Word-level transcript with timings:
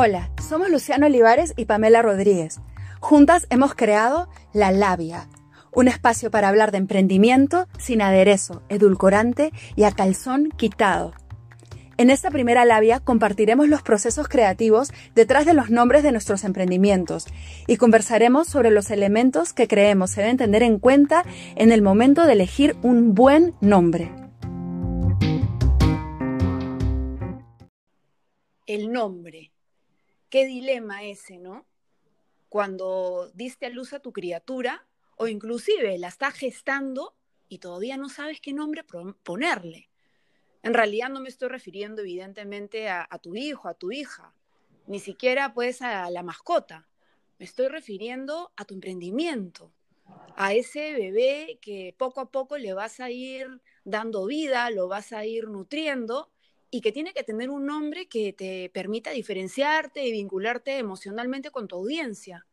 Hola, 0.00 0.30
somos 0.48 0.70
Luciano 0.70 1.06
Olivares 1.06 1.54
y 1.56 1.64
Pamela 1.64 2.02
Rodríguez. 2.02 2.60
Juntas 3.00 3.48
hemos 3.50 3.74
creado 3.74 4.28
La 4.52 4.70
Labia, 4.70 5.28
un 5.72 5.88
espacio 5.88 6.30
para 6.30 6.48
hablar 6.48 6.70
de 6.70 6.78
emprendimiento 6.78 7.66
sin 7.80 8.00
aderezo, 8.00 8.62
edulcorante 8.68 9.50
y 9.74 9.82
a 9.82 9.90
calzón 9.90 10.50
quitado. 10.50 11.14
En 11.96 12.10
esta 12.10 12.30
primera 12.30 12.64
labia 12.64 13.00
compartiremos 13.00 13.66
los 13.66 13.82
procesos 13.82 14.28
creativos 14.28 14.92
detrás 15.16 15.46
de 15.46 15.54
los 15.54 15.68
nombres 15.68 16.04
de 16.04 16.12
nuestros 16.12 16.44
emprendimientos 16.44 17.26
y 17.66 17.76
conversaremos 17.76 18.46
sobre 18.46 18.70
los 18.70 18.92
elementos 18.92 19.52
que 19.52 19.66
creemos 19.66 20.12
se 20.12 20.20
deben 20.20 20.36
tener 20.36 20.62
en 20.62 20.78
cuenta 20.78 21.24
en 21.56 21.72
el 21.72 21.82
momento 21.82 22.24
de 22.24 22.34
elegir 22.34 22.76
un 22.82 23.16
buen 23.16 23.56
nombre. 23.60 24.12
El 28.64 28.92
nombre. 28.92 29.50
Qué 30.30 30.46
dilema 30.46 31.04
ese, 31.04 31.38
¿no? 31.38 31.66
Cuando 32.48 33.30
diste 33.34 33.66
a 33.66 33.70
luz 33.70 33.92
a 33.92 34.00
tu 34.00 34.12
criatura 34.12 34.86
o 35.16 35.26
inclusive 35.26 35.98
la 35.98 36.08
estás 36.08 36.34
gestando 36.34 37.14
y 37.48 37.58
todavía 37.58 37.96
no 37.96 38.08
sabes 38.08 38.40
qué 38.40 38.52
nombre 38.52 38.84
ponerle. 39.22 39.88
En 40.62 40.74
realidad 40.74 41.08
no 41.08 41.20
me 41.20 41.28
estoy 41.28 41.48
refiriendo 41.48 42.02
evidentemente 42.02 42.88
a, 42.88 43.06
tu 43.22 43.34
hijo, 43.36 43.68
a 43.68 43.74
tu 43.74 43.90
hija, 43.90 44.34
ni 44.86 44.98
siquiera 44.98 45.54
pues 45.54 45.82
a 45.82 46.10
la 46.10 46.22
mascota. 46.22 46.88
Me 47.38 47.46
estoy 47.46 47.68
refiriendo 47.68 48.52
a 48.56 48.64
tu 48.64 48.74
emprendimiento, 48.74 49.72
a 50.36 50.52
ese 50.52 50.92
bebé 50.92 51.58
que 51.62 51.94
poco 51.96 52.20
a 52.20 52.30
poco 52.30 52.58
le 52.58 52.74
vas 52.74 53.00
a 53.00 53.10
ir 53.10 53.62
dando 53.84 54.26
vida, 54.26 54.70
lo 54.70 54.88
vas 54.88 55.12
a 55.12 55.24
ir 55.24 55.48
nutriendo 55.48 56.30
y 56.70 56.80
que 56.80 56.92
tiene 56.92 57.12
que 57.12 57.24
tener 57.24 57.50
un 57.50 57.66
nombre 57.66 58.08
que 58.08 58.32
te 58.32 58.70
permita 58.70 59.10
diferenciarte 59.10 60.06
y 60.06 60.12
vincularte 60.12 60.78
emocionalmente 60.78 61.50
con 61.50 61.68
tu 61.68 61.76
audiencia. 61.76 62.46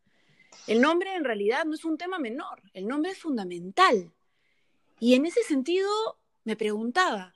El 0.67 0.81
nombre 0.81 1.15
en 1.15 1.25
realidad 1.25 1.65
no 1.65 1.73
es 1.73 1.85
un 1.85 1.97
tema 1.97 2.19
menor, 2.19 2.61
el 2.73 2.87
nombre 2.87 3.11
es 3.11 3.17
fundamental. 3.17 4.13
Y 4.99 5.15
en 5.15 5.25
ese 5.25 5.43
sentido 5.43 5.89
me 6.45 6.55
preguntaba, 6.55 7.35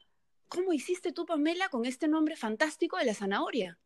¿Cómo 0.49 0.73
hiciste 0.73 1.11
tú, 1.11 1.27
Pamela, 1.27 1.69
con 1.69 1.85
este 1.85 2.07
nombre 2.07 2.35
fantástico 2.35 2.97
de 2.97 3.05
la 3.05 3.13
zanahoria? 3.13 3.77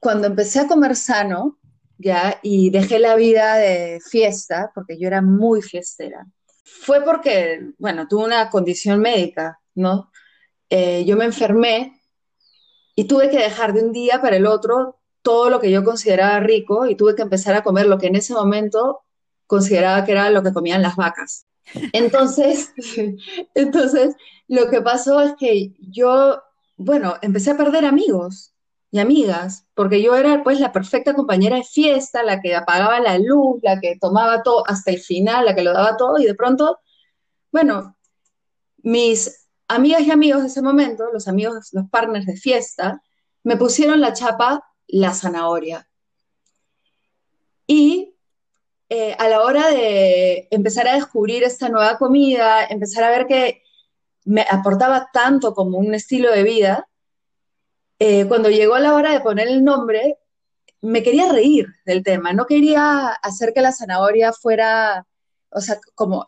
Cuando 0.00 0.26
empecé 0.26 0.60
a 0.60 0.66
comer 0.66 0.96
sano, 0.96 1.58
ya, 1.98 2.40
y 2.42 2.70
dejé 2.70 2.98
la 2.98 3.14
vida 3.14 3.56
de 3.56 4.00
fiesta, 4.00 4.72
porque 4.74 4.98
yo 4.98 5.06
era 5.06 5.20
muy 5.20 5.60
fiestera, 5.60 6.26
fue 6.64 7.04
porque, 7.04 7.72
bueno, 7.78 8.08
tuve 8.08 8.24
una 8.24 8.48
condición 8.48 9.00
médica, 9.00 9.60
¿no? 9.74 10.10
Eh, 10.70 11.04
yo 11.04 11.16
me 11.16 11.24
enfermé 11.24 12.00
y 12.94 13.04
tuve 13.04 13.30
que 13.30 13.38
dejar 13.38 13.72
de 13.72 13.82
un 13.82 13.92
día 13.92 14.20
para 14.20 14.36
el 14.36 14.46
otro 14.46 14.98
todo 15.22 15.50
lo 15.50 15.60
que 15.60 15.70
yo 15.70 15.84
consideraba 15.84 16.40
rico 16.40 16.86
y 16.86 16.96
tuve 16.96 17.14
que 17.14 17.22
empezar 17.22 17.54
a 17.54 17.62
comer 17.62 17.86
lo 17.86 17.98
que 17.98 18.08
en 18.08 18.16
ese 18.16 18.34
momento 18.34 19.00
consideraba 19.46 20.04
que 20.04 20.12
era 20.12 20.30
lo 20.30 20.42
que 20.42 20.52
comían 20.52 20.82
las 20.82 20.96
vacas. 20.96 21.46
Entonces, 21.92 22.72
entonces, 23.54 24.14
lo 24.48 24.68
que 24.68 24.82
pasó 24.82 25.22
es 25.22 25.32
que 25.38 25.72
yo, 25.78 26.42
bueno, 26.76 27.14
empecé 27.22 27.52
a 27.52 27.56
perder 27.56 27.86
amigos 27.86 28.52
y 28.90 28.98
amigas, 28.98 29.66
porque 29.74 30.02
yo 30.02 30.14
era 30.14 30.42
pues 30.44 30.60
la 30.60 30.72
perfecta 30.72 31.14
compañera 31.14 31.56
de 31.56 31.64
fiesta, 31.64 32.22
la 32.22 32.40
que 32.40 32.54
apagaba 32.54 33.00
la 33.00 33.18
luz, 33.18 33.60
la 33.62 33.80
que 33.80 33.96
tomaba 33.98 34.42
todo 34.42 34.62
hasta 34.68 34.90
el 34.90 34.98
final, 34.98 35.46
la 35.46 35.54
que 35.54 35.62
lo 35.62 35.72
daba 35.72 35.96
todo, 35.96 36.18
y 36.18 36.24
de 36.26 36.34
pronto, 36.34 36.78
bueno, 37.50 37.96
mis 38.82 39.43
amigas 39.68 40.02
y 40.02 40.10
amigos 40.10 40.42
de 40.42 40.48
ese 40.48 40.62
momento, 40.62 41.10
los 41.12 41.28
amigos, 41.28 41.70
los 41.72 41.88
partners 41.90 42.26
de 42.26 42.36
fiesta, 42.36 43.02
me 43.42 43.56
pusieron 43.56 44.00
la 44.00 44.12
chapa 44.12 44.64
la 44.86 45.12
zanahoria. 45.12 45.88
Y 47.66 48.14
eh, 48.88 49.16
a 49.18 49.28
la 49.28 49.42
hora 49.42 49.70
de 49.70 50.48
empezar 50.50 50.86
a 50.86 50.94
descubrir 50.94 51.42
esta 51.42 51.68
nueva 51.68 51.98
comida, 51.98 52.64
empezar 52.64 53.04
a 53.04 53.10
ver 53.10 53.26
que 53.26 53.62
me 54.24 54.46
aportaba 54.50 55.08
tanto 55.12 55.54
como 55.54 55.78
un 55.78 55.94
estilo 55.94 56.30
de 56.30 56.42
vida, 56.42 56.88
eh, 57.98 58.26
cuando 58.26 58.50
llegó 58.50 58.78
la 58.78 58.94
hora 58.94 59.12
de 59.12 59.20
poner 59.20 59.48
el 59.48 59.64
nombre, 59.64 60.18
me 60.80 61.02
quería 61.02 61.32
reír 61.32 61.68
del 61.86 62.02
tema, 62.02 62.32
no 62.32 62.46
quería 62.46 63.08
hacer 63.08 63.54
que 63.54 63.62
la 63.62 63.72
zanahoria 63.72 64.32
fuera, 64.32 65.06
o 65.50 65.60
sea, 65.60 65.78
como 65.94 66.24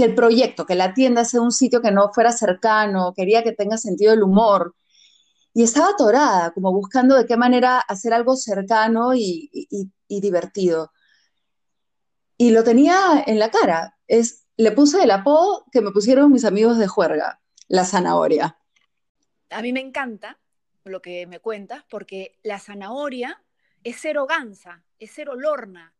que 0.00 0.06
el 0.06 0.14
proyecto, 0.14 0.66
que 0.66 0.74
la 0.74 0.94
tienda 0.94 1.24
sea 1.24 1.40
un 1.40 1.52
sitio 1.52 1.82
que 1.82 1.90
no 1.90 2.10
fuera 2.12 2.32
cercano, 2.32 3.12
quería 3.14 3.42
que 3.42 3.52
tenga 3.52 3.76
sentido 3.76 4.12
del 4.12 4.22
humor. 4.22 4.74
Y 5.52 5.62
estaba 5.62 5.90
atorada, 5.90 6.52
como 6.52 6.72
buscando 6.72 7.16
de 7.16 7.26
qué 7.26 7.36
manera 7.36 7.78
hacer 7.80 8.12
algo 8.14 8.36
cercano 8.36 9.14
y 9.14 9.50
divertido 10.08 10.90
y 12.40 12.52
lo 12.52 12.64
tenía 12.64 13.22
en 13.26 13.38
la 13.38 13.50
cara. 13.50 13.98
Es, 14.06 14.46
le 14.56 14.72
puse 14.72 15.02
el 15.02 15.10
apodo 15.10 15.66
que 15.70 15.82
me 15.82 15.90
pusieron 15.90 16.32
mis 16.32 16.46
amigos 16.46 16.78
de 16.78 16.86
juerga, 16.86 17.38
la 17.68 17.84
zanahoria. 17.84 18.58
A 19.50 19.60
mí 19.60 19.74
me 19.74 19.80
encanta 19.80 20.40
lo 20.84 21.02
que 21.02 21.26
me 21.26 21.40
cuentas 21.40 21.84
porque 21.90 22.38
la 22.42 22.58
zanahoria 22.58 23.44
es 23.84 23.98
cero 24.00 24.26
gansa, 24.26 24.82
es 24.98 25.10
cero 25.14 25.34
lorna. 25.36 25.94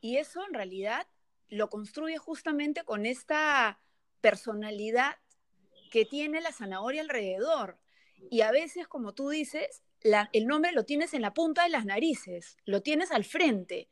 Y 0.00 0.16
eso 0.16 0.42
en 0.48 0.54
realidad 0.54 1.06
lo 1.48 1.70
construye 1.70 2.18
justamente 2.18 2.84
con 2.84 3.06
esta 3.06 3.80
personalidad 4.20 5.16
que 5.90 6.04
tiene 6.04 6.40
la 6.40 6.52
zanahoria 6.52 7.02
alrededor. 7.02 7.78
Y 8.30 8.40
a 8.40 8.50
veces, 8.50 8.88
como 8.88 9.14
tú 9.14 9.28
dices, 9.28 9.82
el 10.32 10.46
nombre 10.46 10.72
lo 10.72 10.84
tienes 10.84 11.14
en 11.14 11.22
la 11.22 11.34
punta 11.34 11.64
de 11.64 11.70
las 11.70 11.84
narices, 11.84 12.56
lo 12.64 12.82
tienes 12.82 13.10
al 13.10 13.24
frente. 13.24 13.88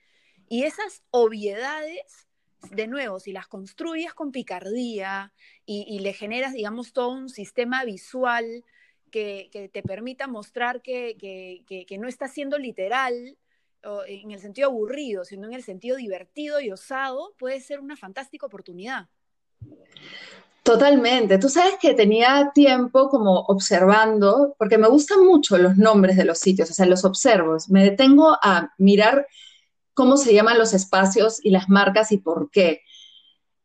Y 0.49 0.65
esas 0.65 1.03
obviedades, 1.11 2.27
de 2.71 2.87
nuevo, 2.87 3.21
si 3.21 3.33
las 3.33 3.47
construyes 3.47 4.15
con 4.15 4.33
picardía 4.33 5.33
y, 5.65 6.01
le 6.01 6.13
generas, 6.13 6.53
digamos, 6.53 6.93
todo 6.93 7.11
un 7.11 7.29
sistema 7.29 7.85
visual 7.85 8.65
que, 9.11 9.71
te 9.73 9.83
permita 9.83 10.27
mostrar 10.27 10.83
que, 10.83 11.97
no 11.99 12.09
está 12.09 12.29
siendo 12.29 12.59
literal 12.59 13.39
en 14.07 14.31
el 14.31 14.41
sentido 14.41 14.69
aburrido, 14.69 15.25
sino 15.25 15.47
en 15.49 15.55
el 15.55 15.63
sentido 15.63 15.97
divertido 15.97 16.61
y 16.61 16.71
osado, 16.71 17.35
puede 17.39 17.61
ser 17.61 17.81
una 17.81 17.97
fantástica 17.97 18.47
oportunidad. 18.47 19.09
Totalmente. 20.63 21.39
Tú 21.39 21.49
sabes 21.49 21.75
que 21.81 21.95
tenía 21.95 22.53
tiempo 22.55 23.09
como 23.09 23.41
observando, 23.41 24.55
porque 24.59 24.79
me 24.79 24.89
gustan 24.89 25.27
mucho 25.27 25.59
los 25.59 25.77
nombres 25.77 26.17
de 26.17 26.25
los 26.25 26.39
sitios, 26.39 26.71
o 26.71 26.75
sea, 26.75 26.87
los 26.87 27.05
observo, 27.05 27.57
me 27.69 27.83
detengo 27.83 28.39
a 28.41 28.73
mirar 28.79 29.27
cómo 29.95 30.17
se 30.17 30.33
llaman 30.33 30.59
los 30.59 30.73
espacios 30.73 31.45
y 31.45 31.51
las 31.51 31.69
marcas 31.69 32.13
y 32.13 32.19
por 32.19 32.51
qué. 32.51 32.83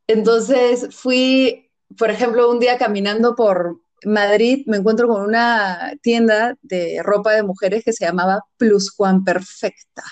Entonces 0.07 0.95
fui, 0.95 1.69
por 1.97 2.09
ejemplo, 2.09 2.50
un 2.50 2.59
día 2.59 2.77
caminando 2.77 3.35
por 3.35 3.79
Madrid, 4.06 4.63
me 4.68 4.78
encuentro 4.78 5.08
con 5.08 5.22
una 5.22 5.94
tienda 6.02 6.56
de 6.62 7.02
ropa 7.03 7.34
de 7.34 7.44
mujeres 7.44 7.84
que 7.84 7.94
se 7.94 8.06
llamaba 8.06 8.44
Plus 8.58 8.91
Juan 8.96 9.24
Perfecta. 9.24 10.03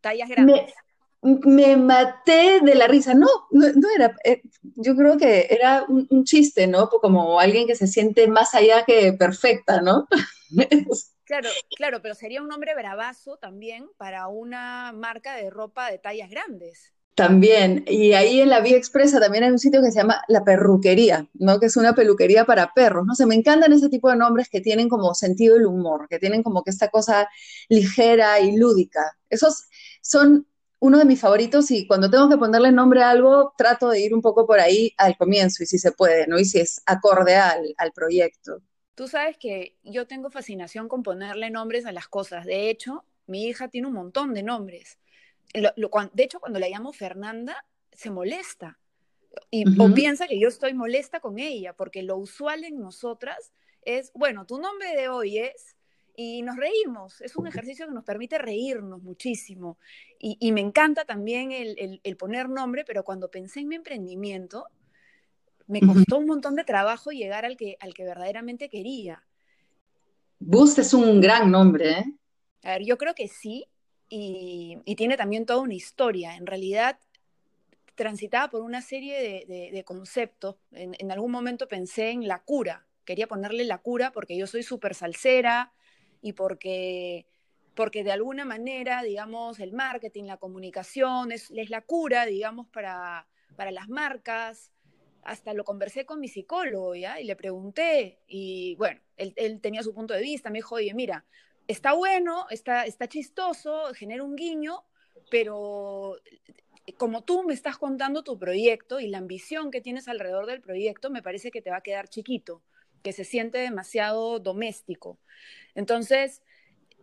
Tallas 0.00 0.28
grandes. 0.28 0.72
Me, 1.22 1.76
maté 1.76 2.60
de 2.60 2.74
la 2.74 2.86
risa. 2.86 3.12
No, 3.12 3.26
no, 3.50 3.66
era, 3.94 4.16
eh, 4.24 4.40
yo 4.62 4.96
creo 4.96 5.18
que 5.18 5.48
era 5.50 5.84
un, 5.86 6.06
un, 6.08 6.24
chiste, 6.24 6.66
¿no? 6.66 6.88
Como 6.88 7.38
alguien 7.38 7.66
que 7.66 7.74
se 7.74 7.86
siente 7.86 8.26
más 8.26 8.54
allá 8.54 8.84
que 8.84 9.12
perfecta, 9.12 9.80
¿no? 9.82 10.06
Claro, 11.30 11.48
claro, 11.76 12.02
pero 12.02 12.16
sería 12.16 12.42
un 12.42 12.48
nombre 12.48 12.74
bravazo 12.74 13.36
también 13.36 13.88
para 13.96 14.26
una 14.26 14.90
marca 14.92 15.36
de 15.36 15.48
ropa 15.48 15.88
de 15.88 15.98
tallas 15.98 16.28
grandes. 16.28 16.92
También, 17.14 17.84
y 17.86 18.12
ahí 18.14 18.40
en 18.40 18.48
la 18.48 18.60
Vía 18.60 18.76
Expresa 18.78 19.20
también 19.20 19.44
hay 19.44 19.50
un 19.50 19.58
sitio 19.58 19.82
que 19.82 19.90
se 19.90 19.98
llama 20.00 20.22
La 20.28 20.42
Perruquería, 20.42 21.28
¿no? 21.34 21.60
Que 21.60 21.66
es 21.66 21.76
una 21.76 21.94
peluquería 21.94 22.46
para 22.46 22.72
perros, 22.72 23.04
no 23.06 23.14
sé, 23.14 23.26
me 23.26 23.34
encantan 23.34 23.72
ese 23.74 23.90
tipo 23.90 24.08
de 24.08 24.16
nombres 24.16 24.48
que 24.48 24.60
tienen 24.62 24.88
como 24.88 25.12
sentido 25.14 25.54
del 25.56 25.66
humor, 25.66 26.06
que 26.08 26.18
tienen 26.18 26.42
como 26.42 26.62
que 26.64 26.70
esta 26.70 26.88
cosa 26.88 27.28
ligera 27.68 28.40
y 28.40 28.56
lúdica. 28.56 29.00
Esos 29.28 29.64
son 30.02 30.46
uno 30.78 30.98
de 30.98 31.04
mis 31.04 31.20
favoritos 31.20 31.70
y 31.72 31.86
cuando 31.86 32.08
tengo 32.10 32.28
que 32.30 32.38
ponerle 32.38 32.72
nombre 32.72 33.02
a 33.02 33.10
algo, 33.10 33.52
trato 33.58 33.90
de 33.90 34.00
ir 34.00 34.14
un 34.14 34.22
poco 34.22 34.46
por 34.46 34.58
ahí 34.60 34.94
al 34.96 35.16
comienzo 35.18 35.62
y 35.62 35.66
si 35.66 35.78
se 35.78 35.92
puede, 35.92 36.26
¿no? 36.26 36.38
Y 36.38 36.46
si 36.46 36.60
es 36.60 36.80
acorde 36.86 37.36
al, 37.36 37.74
al 37.76 37.92
proyecto. 37.92 38.62
Tú 38.94 39.08
sabes 39.08 39.36
que 39.38 39.76
yo 39.82 40.06
tengo 40.06 40.30
fascinación 40.30 40.88
con 40.88 41.02
ponerle 41.02 41.50
nombres 41.50 41.86
a 41.86 41.92
las 41.92 42.08
cosas. 42.08 42.44
De 42.44 42.68
hecho, 42.70 43.04
mi 43.26 43.44
hija 43.46 43.68
tiene 43.68 43.88
un 43.88 43.94
montón 43.94 44.34
de 44.34 44.42
nombres. 44.42 44.98
De 45.52 46.22
hecho, 46.22 46.40
cuando 46.40 46.58
la 46.58 46.68
llamo 46.68 46.92
Fernanda, 46.92 47.64
se 47.92 48.10
molesta. 48.10 48.78
Y, 49.50 49.80
O 49.80 49.92
piensa 49.94 50.26
que 50.26 50.40
yo 50.40 50.48
estoy 50.48 50.74
molesta 50.74 51.20
con 51.20 51.38
ella, 51.38 51.74
porque 51.74 52.02
lo 52.02 52.16
usual 52.16 52.64
en 52.64 52.80
nosotras 52.80 53.52
es, 53.82 54.12
bueno, 54.14 54.46
tu 54.46 54.58
nombre 54.58 54.94
de 54.96 55.08
hoy 55.08 55.38
es, 55.38 55.76
y 56.16 56.42
nos 56.42 56.56
reímos. 56.56 57.20
Es 57.20 57.36
un 57.36 57.46
ejercicio 57.46 57.86
que 57.86 57.92
nos 57.92 58.04
permite 58.04 58.38
reírnos 58.38 59.02
muchísimo. 59.02 59.78
Y, 60.18 60.52
me 60.52 60.60
encanta 60.60 61.04
también 61.04 61.52
el, 61.52 62.00
el, 62.02 62.16
poner 62.16 62.48
nombre, 62.48 62.84
pero 62.84 63.04
cuando 63.04 63.30
pensé 63.30 63.60
en 63.60 63.68
mi 63.68 63.76
emprendimiento, 63.76 64.66
me 65.66 65.80
costó 65.80 66.18
un 66.18 66.26
montón 66.26 66.56
de 66.56 66.64
trabajo 66.64 67.10
llegar 67.10 67.44
al 67.44 67.56
que, 67.56 67.76
al 67.80 67.94
que 67.94 68.04
verdaderamente 68.04 68.68
quería. 68.68 69.22
Boost 70.40 70.80
es 70.80 70.92
un 70.92 71.20
gran 71.20 71.50
nombre, 71.50 71.90
¿eh? 71.90 72.04
A 72.64 72.72
ver, 72.72 72.84
yo 72.84 72.98
creo 72.98 73.14
que 73.14 73.28
sí, 73.28 73.66
y, 74.10 74.94
tiene 74.96 75.16
también 75.16 75.46
toda 75.46 75.60
una 75.60 75.74
historia. 75.74 76.36
En 76.36 76.46
realidad, 76.46 76.98
transitaba 77.94 78.50
por 78.50 78.62
una 78.62 78.82
serie 78.82 79.46
de, 79.46 79.84
conceptos. 79.84 80.56
En, 80.72 81.10
algún 81.10 81.30
momento 81.30 81.68
pensé 81.68 82.10
en 82.10 82.28
la 82.28 82.40
cura. 82.40 82.86
Quería 83.04 83.26
ponerle 83.26 83.64
la 83.64 83.78
cura 83.78 84.12
porque 84.12 84.36
yo 84.36 84.46
soy 84.46 84.62
súper 84.62 84.94
salsera 84.94 85.72
y 86.20 86.34
porque, 86.34 87.26
porque 87.74 88.04
de 88.04 88.12
alguna 88.12 88.44
manera, 88.44 89.02
digamos, 89.02 89.60
el 89.60 89.72
marketing, 89.72 90.24
la 90.24 90.36
comunicación 90.36 91.32
es, 91.32 91.50
es 91.50 91.70
la 91.70 91.80
cura, 91.80 92.26
digamos, 92.26 92.66
para, 92.68 93.26
para 93.56 93.70
las 93.70 93.88
marcas 93.88 94.72
hasta 95.22 95.54
lo 95.54 95.64
conversé 95.64 96.04
con 96.04 96.20
mi 96.20 96.28
psicólogo. 96.28 96.94
Y 96.94 97.04
le 97.24 97.36
pregunté, 97.36 98.20
y 98.26 98.74
bueno, 98.76 99.00
él, 99.16 99.60
tenía 99.60 99.82
su 99.82 99.94
punto 99.94 100.14
de 100.14 100.22
vista, 100.22 100.50
me 100.50 100.58
dijo, 100.58 100.76
oye, 100.76 100.94
mira, 100.94 101.24
está 101.70 101.92
bueno, 101.92 102.46
está, 102.50 102.84
está 102.84 103.08
chistoso, 103.08 103.94
genera 103.94 104.24
un 104.24 104.36
guiño, 104.36 104.84
pero 105.30 106.16
como 106.98 107.22
tú 107.22 107.42
me 107.44 107.54
estás 107.54 107.78
contando 107.78 108.22
tu 108.24 108.38
proyecto 108.38 109.00
y 109.00 109.08
la 109.08 109.18
ambición 109.18 109.70
que 109.70 109.80
tienes 109.80 110.08
alrededor 110.08 110.46
del 110.46 110.60
proyecto, 110.60 111.10
me 111.10 111.22
parece 111.22 111.50
que 111.50 111.62
te 111.62 111.70
va 111.70 111.76
a 111.76 111.82
quedar 111.82 112.08
chiquito, 112.08 112.62
que 113.02 113.12
se 113.12 113.24
siente 113.24 113.58
demasiado 113.58 114.40
doméstico. 114.40 115.18
Entonces, 115.74 116.42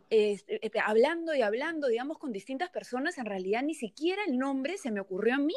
eh, 0.10 0.42
hablando 0.84 1.34
y 1.34 1.42
hablando, 1.42 1.88
digamos, 1.88 2.18
con 2.18 2.32
distintas 2.32 2.70
personas, 2.70 3.18
en 3.18 3.26
realidad 3.26 3.64
ni 3.64 3.74
siquiera 3.74 4.22
el 4.28 4.38
nombre 4.38 4.78
se 4.78 4.92
me 4.92 5.00
ocurrió 5.00 5.36
a 5.36 5.40
mí 5.40 5.56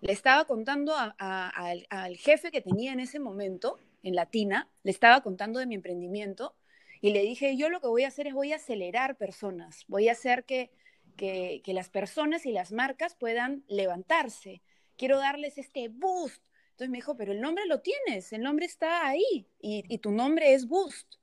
le 0.00 0.12
estaba 0.12 0.44
contando 0.44 0.94
al, 0.96 2.16
jefe 2.16 2.50
que 2.50 2.60
tenía 2.60 2.92
en 2.92 3.00
ese 3.00 3.18
momento, 3.18 3.78
en 4.02 4.14
Latina, 4.14 4.68
le 4.84 4.90
estaba 4.90 5.22
contando 5.22 5.58
de 5.58 5.66
mi 5.66 5.74
emprendimiento 5.74 6.54
y 7.00 7.10
le 7.12 7.22
dije, 7.22 7.56
yo 7.56 7.68
lo 7.68 7.80
que 7.80 7.86
voy 7.86 8.04
a 8.04 8.08
hacer 8.08 8.26
es 8.26 8.34
voy 8.34 8.52
a 8.52 8.56
acelerar 8.56 9.16
personas, 9.16 9.84
voy 9.88 10.08
a 10.08 10.12
hacer 10.12 10.44
que, 10.44 10.70
que, 11.16 11.62
las 11.66 11.90
personas 11.90 12.46
y 12.46 12.52
las 12.52 12.72
marcas 12.72 13.14
puedan 13.14 13.64
levantarse, 13.68 14.62
quiero 14.96 15.18
darles 15.18 15.58
este 15.58 15.88
boost. 15.88 16.42
Entonces 16.70 16.90
me 16.90 16.98
dijo, 16.98 17.16
pero 17.16 17.32
el 17.32 17.40
nombre 17.40 17.66
lo 17.66 17.80
tienes, 17.80 18.32
el 18.32 18.42
nombre 18.42 18.66
está 18.66 19.06
ahí 19.06 19.48
y, 19.60 19.84
y 19.88 19.98
tu 19.98 20.12
nombre 20.12 20.54
es 20.54 20.68
Boost. 20.68 21.16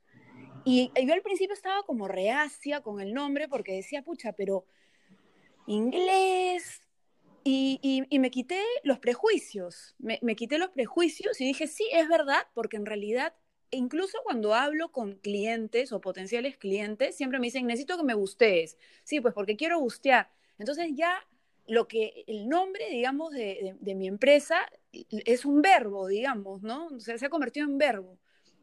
Y 0.65 0.91
yo 1.01 1.13
al 1.13 1.21
principio 1.21 1.53
estaba 1.53 1.83
como 1.83 2.09
reacia 2.09 2.81
con 2.81 2.99
el 2.99 3.13
nombre 3.13 3.47
porque 3.47 3.73
decía, 3.73 4.01
pucha, 4.01 4.33
pero 4.33 4.65
inglés, 5.65 6.81
y, 7.47 8.01
me 8.19 8.31
quité 8.31 8.59
los 8.83 8.97
prejuicios, 8.97 9.95
me, 9.99 10.35
quité 10.35 10.57
los 10.57 10.69
prejuicios 10.69 11.39
y 11.39 11.45
dije, 11.45 11.67
sí, 11.67 11.87
es 11.93 12.09
verdad, 12.09 12.41
porque 12.55 12.75
en 12.75 12.87
realidad, 12.87 13.35
incluso 13.75 14.19
cuando 14.23 14.53
hablo 14.53 14.91
con 14.91 15.15
clientes 15.15 15.91
o 15.91 16.01
potenciales 16.01 16.57
clientes, 16.57 17.15
siempre 17.15 17.39
me 17.39 17.47
dicen, 17.47 17.67
necesito 17.67 17.97
que 17.97 18.03
me 18.03 18.13
gustees. 18.13 18.77
Sí, 19.03 19.21
pues 19.21 19.33
porque 19.33 19.55
quiero 19.55 19.79
gustear. 19.79 20.31
Entonces 20.57 20.91
ya 20.93 21.25
lo 21.67 21.87
que 21.87 22.23
el 22.27 22.47
nombre, 22.47 22.89
digamos, 22.89 23.31
de, 23.31 23.75
mi 23.81 24.07
empresa 24.07 24.57
es 24.91 25.45
un 25.45 25.61
verbo, 25.61 26.07
digamos, 26.07 26.61
¿no? 26.61 26.87
O 26.87 26.99
sea, 26.99 27.17
se 27.17 27.25
ha 27.25 27.29
convertido 27.29 27.65
en 27.67 27.77
verbo. 27.77 28.19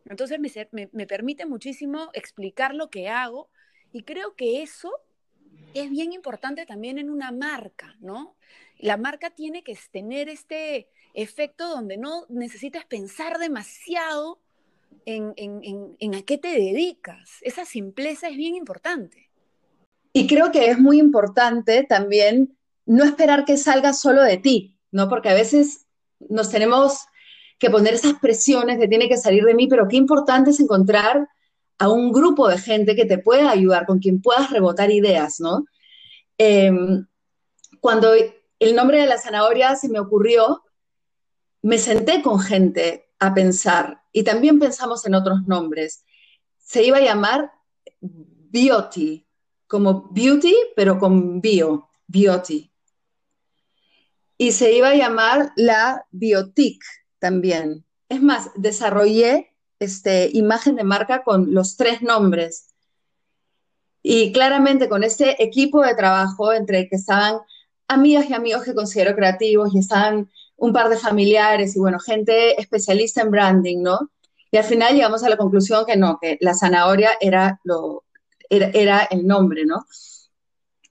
Entonces 0.06 0.38
me, 0.40 0.88
me 0.92 1.06
permite 1.06 1.46
muchísimo 1.46 2.10
explicar 2.12 2.74
lo 2.74 2.90
que 2.90 3.08
hago 3.08 3.50
y 3.92 4.02
creo 4.02 4.34
que 4.34 4.62
eso 4.62 4.92
es 5.74 5.90
bien 5.90 6.12
importante 6.12 6.66
también 6.66 6.98
en 6.98 7.10
una 7.10 7.32
marca, 7.32 7.96
¿no? 8.00 8.36
La 8.78 8.96
marca 8.96 9.30
tiene 9.30 9.62
que 9.62 9.78
tener 9.90 10.28
este 10.28 10.88
efecto 11.14 11.68
donde 11.68 11.96
no 11.96 12.26
necesitas 12.28 12.84
pensar 12.84 13.38
demasiado 13.38 14.40
en, 15.04 16.14
a 16.14 16.22
qué 16.22 16.38
te 16.38 16.48
dedicas. 16.48 17.30
Esa 17.42 17.64
simpleza 17.64 18.28
es 18.28 18.36
bien 18.36 18.54
importante. 18.54 19.30
Y 20.12 20.26
creo 20.26 20.52
que 20.52 20.70
es 20.70 20.78
muy 20.78 20.98
importante 20.98 21.84
también 21.88 22.56
no 22.84 23.04
esperar 23.04 23.44
que 23.44 23.56
salga 23.56 23.92
solo 23.92 24.22
de 24.22 24.36
ti, 24.36 24.76
¿no? 24.90 25.08
Porque 25.08 25.30
a 25.30 25.34
veces 25.34 25.86
nos 26.18 26.50
tenemos 26.50 27.06
que 27.58 27.70
poner 27.70 27.94
esas 27.94 28.14
presiones 28.14 28.78
de 28.78 28.88
tiene 28.88 29.08
que 29.08 29.16
salir 29.16 29.44
de 29.44 29.54
mí, 29.54 29.68
pero 29.68 29.88
qué 29.88 29.96
importante 29.96 30.50
es 30.50 30.60
encontrar 30.60 31.28
a 31.78 31.88
un 31.88 32.12
grupo 32.12 32.48
de 32.48 32.58
gente 32.58 32.94
que 32.94 33.04
te 33.04 33.18
pueda 33.18 33.50
ayudar, 33.50 33.86
con 33.86 33.98
quien 33.98 34.20
puedas 34.20 34.50
rebotar 34.50 34.90
ideas, 34.90 35.40
¿no? 35.40 35.64
Em, 36.38 37.06
cuando 37.80 38.12
el 38.58 38.74
nombre 38.74 39.00
de 39.00 39.06
la 39.06 39.18
zanahoria 39.18 39.74
se 39.76 39.88
me 39.88 40.00
ocurrió, 40.00 40.62
me 41.62 41.78
senté 41.78 42.22
con 42.22 42.38
gente 42.40 43.11
a 43.22 43.32
pensar 43.34 44.02
y 44.12 44.24
también 44.24 44.58
pensamos 44.58 45.06
en 45.06 45.14
otros 45.14 45.46
nombres. 45.46 46.04
Se 46.58 46.82
iba 46.82 46.98
a 46.98 47.02
llamar 47.02 47.52
Beauty, 48.00 49.24
como 49.68 50.08
beauty, 50.10 50.54
pero 50.74 50.98
con 50.98 51.40
bio, 51.40 51.88
beauty. 52.08 52.70
Y 54.36 54.50
se 54.50 54.72
iba 54.72 54.88
a 54.88 54.96
llamar 54.96 55.52
la 55.54 56.04
Biotic 56.10 56.82
también. 57.20 57.84
Es 58.08 58.20
más, 58.20 58.50
desarrollé 58.56 59.54
este, 59.78 60.28
imagen 60.32 60.74
de 60.74 60.84
marca 60.84 61.22
con 61.22 61.54
los 61.54 61.76
tres 61.76 62.02
nombres. 62.02 62.74
Y 64.02 64.32
claramente 64.32 64.88
con 64.88 65.04
este 65.04 65.40
equipo 65.42 65.80
de 65.82 65.94
trabajo 65.94 66.52
entre 66.52 66.88
que 66.88 66.96
estaban 66.96 67.38
amigas 67.86 68.28
y 68.28 68.34
amigos 68.34 68.64
que 68.64 68.74
considero 68.74 69.14
creativos 69.14 69.72
y 69.72 69.78
estaban 69.78 70.28
un 70.62 70.72
par 70.72 70.88
de 70.88 70.96
familiares 70.96 71.74
y 71.74 71.80
bueno, 71.80 71.98
gente 71.98 72.60
especialista 72.60 73.20
en 73.20 73.32
branding, 73.32 73.82
¿no? 73.82 74.12
Y 74.52 74.58
al 74.58 74.64
final 74.64 74.94
llegamos 74.94 75.24
a 75.24 75.28
la 75.28 75.36
conclusión 75.36 75.84
que 75.84 75.96
no, 75.96 76.18
que 76.22 76.38
la 76.40 76.54
zanahoria 76.54 77.10
era, 77.20 77.58
lo, 77.64 78.04
era, 78.48 78.70
era 78.72 79.00
el 79.10 79.26
nombre, 79.26 79.66
¿no? 79.66 79.84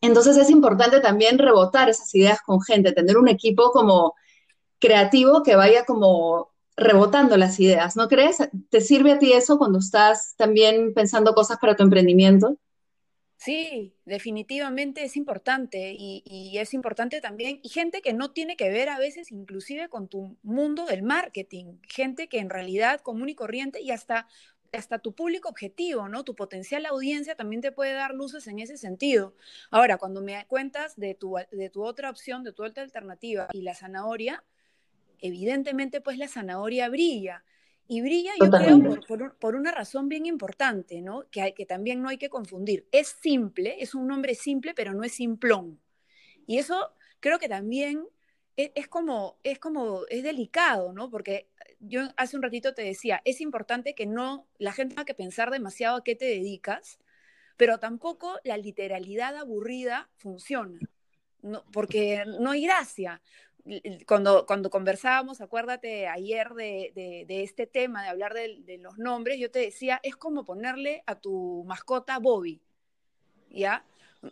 Entonces 0.02 0.36
es 0.36 0.50
importante 0.50 1.00
también 1.00 1.38
rebotar 1.38 1.88
esas 1.88 2.14
ideas 2.16 2.42
con 2.42 2.62
gente, 2.62 2.92
tener 2.92 3.18
un 3.18 3.30
equipo 3.30 3.72
como 3.72 4.14
creativo 4.78 5.42
que 5.42 5.56
vaya 5.56 5.86
como 5.86 6.52
rebotando 6.76 7.38
las 7.38 7.58
ideas, 7.62 7.96
¿no 7.96 8.10
crees? 8.10 8.40
¿Te 8.70 8.82
sirve 8.82 9.14
a 9.14 9.20
ti 9.20 9.32
eso 9.32 9.58
cuando 9.58 9.80
estás 9.80 10.36
también 10.36 10.94
pensando 10.94 11.34
cosas 11.34 11.60
para 11.60 11.78
tu 11.78 11.84
emprendimiento? 11.84 12.58
Sí, 13.44 13.96
definitivamente 14.06 15.04
es 15.04 15.18
importante 15.18 15.96
y, 15.98 16.60
es 16.60 16.76
importante 16.76 17.22
también, 17.22 17.60
y 17.64 17.70
gente 17.70 18.04
que 18.04 18.14
no 18.14 18.30
tiene 18.30 18.56
que 18.56 18.70
ver 18.70 18.88
a 18.90 19.00
veces 19.00 19.32
inclusive 19.32 19.90
con 19.90 20.08
tu 20.08 20.38
mundo 20.44 20.86
del 20.86 21.02
marketing, 21.02 21.80
gente 21.88 22.30
que 22.30 22.38
en 22.38 22.52
realidad 22.52 23.02
común 23.02 23.30
y 23.30 23.34
corriente 23.34 23.82
y 23.82 23.90
hasta, 23.90 24.28
hasta 24.72 25.00
tu 25.00 25.16
público 25.16 25.50
objetivo, 25.50 26.08
¿no? 26.08 26.24
Tu 26.24 26.36
potencial 26.36 26.86
audiencia 26.86 27.36
también 27.36 27.64
te 27.64 27.72
puede 27.72 27.94
dar 27.94 28.14
luces 28.14 28.46
en 28.46 28.60
ese 28.60 28.78
sentido. 28.78 29.34
Ahora, 29.72 29.98
cuando 29.98 30.22
me 30.22 30.46
cuentas 30.46 30.96
de 30.96 31.16
tu, 31.16 31.36
de 31.52 31.70
tu 31.72 31.84
otra 31.84 32.12
opción, 32.12 32.44
de 32.44 32.54
tu 32.54 32.64
otra 32.64 32.84
alternativa 32.84 33.48
y 33.54 33.64
la 33.64 33.74
zanahoria, 33.74 34.44
evidentemente 35.18 36.00
pues 36.00 36.20
la 36.20 36.28
zanahoria 36.28 36.90
brilla. 36.90 37.44
Y 37.94 38.00
brilla, 38.00 38.32
yo 38.40 38.50
creo, 38.50 39.34
por, 39.38 39.54
una 39.54 39.70
razón 39.70 40.08
bien 40.08 40.26
importante, 40.26 41.02
¿no? 41.02 41.26
Que, 41.30 41.54
que 41.54 41.66
también 41.66 42.02
no 42.02 42.08
hay 42.08 42.18
que 42.18 42.30
confundir. 42.30 42.88
Es 42.94 43.18
simple, 43.22 43.76
es 43.84 43.94
un 43.94 44.08
nombre 44.08 44.34
simple, 44.34 44.74
pero 44.74 44.94
no 44.94 45.04
es 45.04 45.12
simplón. 45.12 45.78
Y 46.48 46.58
eso 46.58 46.94
creo 47.20 47.38
que 47.38 47.50
también 47.50 48.08
es, 48.56 48.72
es, 48.76 48.88
como, 48.88 49.40
es 49.44 49.60
como, 49.60 50.06
es 50.08 50.24
delicado, 50.24 50.94
¿no? 50.94 51.10
Porque 51.10 51.50
yo 51.82 52.04
hace 52.16 52.38
un 52.38 52.44
ratito 52.44 52.74
te 52.74 52.82
decía, 52.82 53.22
es 53.26 53.42
importante 53.42 53.94
que 53.94 54.06
no, 54.06 54.48
la 54.58 54.72
gente 54.72 54.96
tenga 54.96 55.04
que 55.04 55.14
pensar 55.14 55.52
demasiado 55.52 55.98
a 55.98 56.04
qué 56.06 56.16
te 56.16 56.24
dedicas, 56.24 56.98
pero 57.58 57.78
tampoco 57.78 58.40
la 58.46 58.56
literalidad 58.56 59.36
aburrida 59.36 60.10
funciona, 60.16 60.80
no, 61.42 61.66
porque 61.74 62.24
no 62.40 62.52
hay 62.52 62.64
gracia 62.64 63.22
cuando, 64.08 64.46
cuando 64.46 64.70
conversábamos, 64.70 65.42
acuérdate 65.42 66.08
ayer 66.08 66.50
de, 66.54 67.26
este 67.28 67.68
tema, 67.68 68.04
de 68.04 68.10
hablar 68.10 68.34
de, 68.34 68.78
los 68.80 68.98
nombres, 68.98 69.40
yo 69.40 69.52
te 69.52 69.60
decía, 69.60 70.00
es 70.04 70.16
como 70.16 70.46
ponerle 70.46 71.04
a 71.06 71.16
tu 71.16 71.64
mascota 71.68 72.20
Bobby, 72.20 72.62
¿ya? 73.50 73.86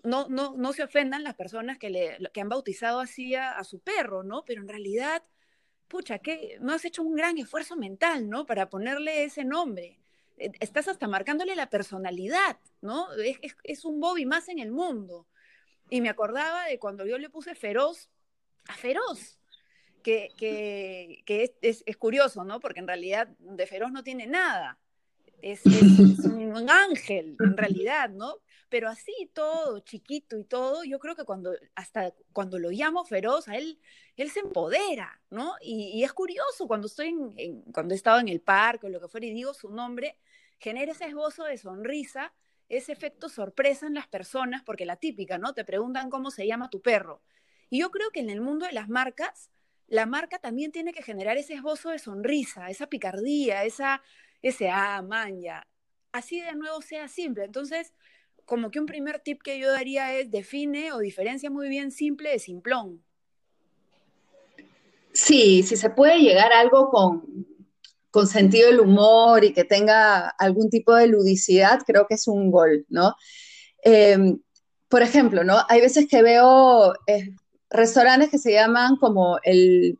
No, 0.03 0.27
no, 0.29 0.55
no 0.55 0.73
se 0.73 0.83
ofendan 0.83 1.23
las 1.23 1.35
personas 1.35 1.77
que, 1.77 1.89
le, 1.89 2.17
que 2.31 2.41
han 2.41 2.49
bautizado 2.49 2.99
así 2.99 3.35
a, 3.35 3.63
su 3.63 3.79
perro, 3.79 4.23
¿no? 4.23 4.45
Pero 4.45 4.61
en 4.61 4.67
realidad, 4.67 5.23
pucha, 5.87 6.19
que 6.19 6.57
no 6.61 6.73
has 6.73 6.85
hecho 6.85 7.01
un 7.01 7.15
gran 7.15 7.37
esfuerzo 7.37 7.75
mental, 7.75 8.29
¿no? 8.29 8.45
Para 8.45 8.69
ponerle 8.69 9.23
ese 9.23 9.45
nombre. 9.45 9.99
E, 10.37 10.51
estás 10.59 10.87
hasta 10.87 11.07
marcándole 11.07 11.55
la 11.55 11.69
personalidad, 11.69 12.59
¿no? 12.81 13.11
Es, 13.13 13.55
es 13.63 13.85
un 13.85 13.99
Bobby 13.99 14.25
más 14.25 14.47
en 14.47 14.59
el 14.59 14.71
mundo. 14.71 15.27
Y 15.89 16.01
me 16.01 16.09
acordaba 16.09 16.65
de 16.65 16.77
cuando 16.77 17.07
yo 17.07 17.17
le 17.17 17.31
puse 17.31 17.55
feroz 17.55 18.11
feroz. 18.73 19.37
Que, 20.03 21.23
es, 21.61 21.97
curioso, 21.97 22.43
¿no? 22.43 22.59
Porque 22.59 22.79
en 22.79 22.87
realidad 22.87 23.27
de 23.39 23.67
feroz 23.67 23.91
no 23.91 24.03
tiene 24.03 24.27
nada. 24.27 24.79
Es, 25.41 25.65
un 25.65 26.69
ángel, 26.69 27.37
en 27.39 27.57
realidad, 27.57 28.09
¿no? 28.09 28.35
Pero 28.69 28.89
así 28.89 29.31
todo, 29.33 29.79
chiquito 29.79 30.37
y 30.37 30.43
todo, 30.43 30.83
yo 30.83 30.99
creo 30.99 31.15
que 31.15 31.25
cuando, 31.25 31.51
hasta 31.75 32.13
cuando 32.33 32.59
lo 32.59 32.69
llamo 32.71 33.05
feroz, 33.05 33.47
él, 33.47 33.79
él 34.15 34.29
se 34.31 34.41
empodera, 34.41 35.21
¿no? 35.29 35.53
Y, 35.61 36.03
es 36.03 36.13
curioso, 36.13 36.67
cuando 36.67 36.87
estoy 36.87 37.07
en, 37.07 37.61
cuando 37.71 37.93
he 37.93 37.97
estado 37.97 38.19
en 38.19 38.27
el 38.27 38.41
parque 38.41 38.87
o 38.87 38.89
lo 38.89 38.99
que 38.99 39.07
fuera 39.07 39.27
y 39.27 39.33
digo 39.33 39.53
su 39.53 39.69
nombre, 39.69 40.17
genera 40.59 40.91
ese 40.91 41.05
esbozo 41.05 41.43
de 41.45 41.57
sonrisa 41.57 42.33
ese 42.69 42.91
efecto 42.91 43.29
sorpresa 43.29 43.87
en 43.87 43.95
las 43.95 44.07
personas, 44.07 44.61
porque 44.63 44.85
la 44.85 44.95
típica, 44.95 45.37
¿no? 45.37 45.53
Te 45.53 45.65
preguntan 45.65 46.09
cómo 46.09 46.31
se 46.31 46.45
llama 46.47 46.69
tu 46.69 46.81
perro. 46.81 47.21
Y 47.69 47.79
yo 47.79 47.91
creo 47.91 48.09
que 48.11 48.19
en 48.19 48.29
el 48.29 48.41
mundo 48.41 48.65
de 48.65 48.73
las 48.73 48.89
marcas, 48.89 49.49
la 49.87 50.05
marca 50.05 50.39
también 50.39 50.71
tiene 50.71 50.93
que 50.93 51.03
generar 51.03 51.37
ese 51.37 51.55
esbozo 51.55 51.89
de 51.89 51.99
sonrisa, 51.99 52.69
esa 52.69 52.87
picardía, 52.87 53.63
esa, 53.63 54.01
ese 54.41 54.69
ah, 54.69 55.01
man, 55.01 55.41
ya. 55.41 55.67
Así 56.11 56.41
de 56.41 56.53
nuevo 56.55 56.81
sea 56.81 57.07
simple. 57.07 57.45
Entonces, 57.45 57.93
como 58.45 58.71
que 58.71 58.79
un 58.79 58.85
primer 58.85 59.19
tip 59.19 59.41
que 59.43 59.59
yo 59.59 59.71
daría 59.71 60.17
es 60.17 60.31
define 60.31 60.91
o 60.91 60.99
diferencia 60.99 61.49
muy 61.49 61.69
bien 61.69 61.91
simple 61.91 62.31
de 62.31 62.39
simplón. 62.39 63.03
Sí, 65.13 65.63
si 65.63 65.75
se 65.75 65.89
puede 65.89 66.19
llegar 66.19 66.51
a 66.51 66.59
algo 66.59 66.89
con, 66.89 67.45
con 68.09 68.27
sentido 68.27 68.69
del 68.69 68.79
humor 68.79 69.43
y 69.43 69.53
que 69.53 69.63
tenga 69.63 70.29
algún 70.29 70.69
tipo 70.69 70.95
de 70.95 71.07
ludicidad, 71.07 71.81
creo 71.85 72.07
que 72.07 72.15
es 72.15 72.27
un 72.27 72.51
gol, 72.51 72.85
¿no? 72.89 73.15
Em, 73.83 74.39
por 74.87 75.01
ejemplo, 75.03 75.43
¿no? 75.43 75.57
Hay 75.67 75.81
veces 75.81 76.07
que 76.07 76.23
veo 76.23 76.93
restaurantes 77.69 78.29
que 78.29 78.37
se 78.37 78.53
llaman 78.53 78.95
como 78.97 79.39
el, 79.43 79.99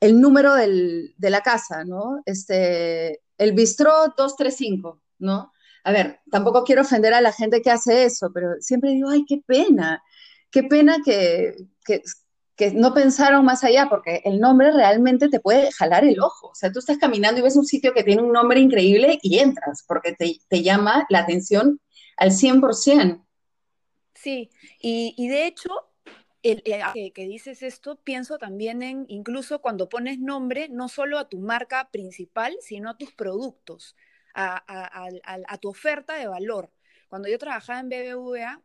número 0.00 0.54
de 0.54 1.30
la 1.30 1.40
casa, 1.40 1.84
¿no? 1.84 2.22
Este, 2.24 3.20
el 3.36 3.52
bistró 3.52 4.14
235, 4.16 5.00
¿no? 5.18 5.52
A 5.84 5.92
ver, 5.92 6.20
tampoco 6.30 6.64
quiero 6.64 6.82
ofender 6.82 7.14
a 7.14 7.20
la 7.20 7.32
gente 7.32 7.62
que 7.62 7.70
hace 7.70 8.04
eso, 8.04 8.30
pero 8.32 8.54
siempre 8.60 8.90
digo, 8.90 9.08
ay, 9.10 9.24
qué 9.26 9.42
pena, 9.46 10.02
qué 10.50 10.62
pena 10.64 10.98
que, 11.04 11.56
que 12.58 12.72
no 12.72 12.92
pensaron 12.92 13.44
más 13.44 13.62
allá, 13.62 13.86
porque 13.88 14.20
el 14.24 14.40
nombre 14.40 14.72
realmente 14.72 15.28
te 15.28 15.38
puede 15.38 15.70
jalar 15.70 16.04
el 16.04 16.20
ojo. 16.20 16.48
O 16.48 16.54
sea, 16.56 16.72
tú 16.72 16.80
estás 16.80 16.98
caminando 16.98 17.38
y 17.38 17.44
ves 17.44 17.54
un 17.54 17.64
sitio 17.64 17.94
que 17.94 18.02
tiene 18.02 18.20
un 18.20 18.32
nombre 18.32 18.58
increíble 18.58 19.20
y 19.22 19.38
entras, 19.38 19.84
porque 19.86 20.12
te, 20.12 20.62
llama 20.62 21.06
la 21.08 21.20
atención 21.20 21.80
al 22.16 22.32
100%. 22.32 23.24
Sí, 24.16 24.50
y, 24.80 25.28
de 25.28 25.46
hecho, 25.46 25.70
el, 26.42 26.62
eh, 26.64 27.12
que, 27.12 27.24
dices 27.24 27.62
esto, 27.62 27.96
pienso 27.96 28.38
también 28.38 28.82
en 28.82 29.04
incluso 29.08 29.60
cuando 29.60 29.88
pones 29.88 30.18
nombre, 30.18 30.68
no 30.68 30.88
solo 30.88 31.18
a 31.18 31.28
tu 31.28 31.38
marca 31.38 31.90
principal, 31.90 32.56
sino 32.60 32.90
a 32.90 32.96
tus 32.96 33.12
productos, 33.12 33.96
a, 34.34 34.62
a 35.48 35.58
tu 35.58 35.68
oferta 35.68 36.14
de 36.14 36.28
valor. 36.28 36.70
Cuando 37.08 37.28
yo 37.28 37.38
trabajaba 37.38 37.80
en 37.80 37.88
BBVA, 37.88 38.62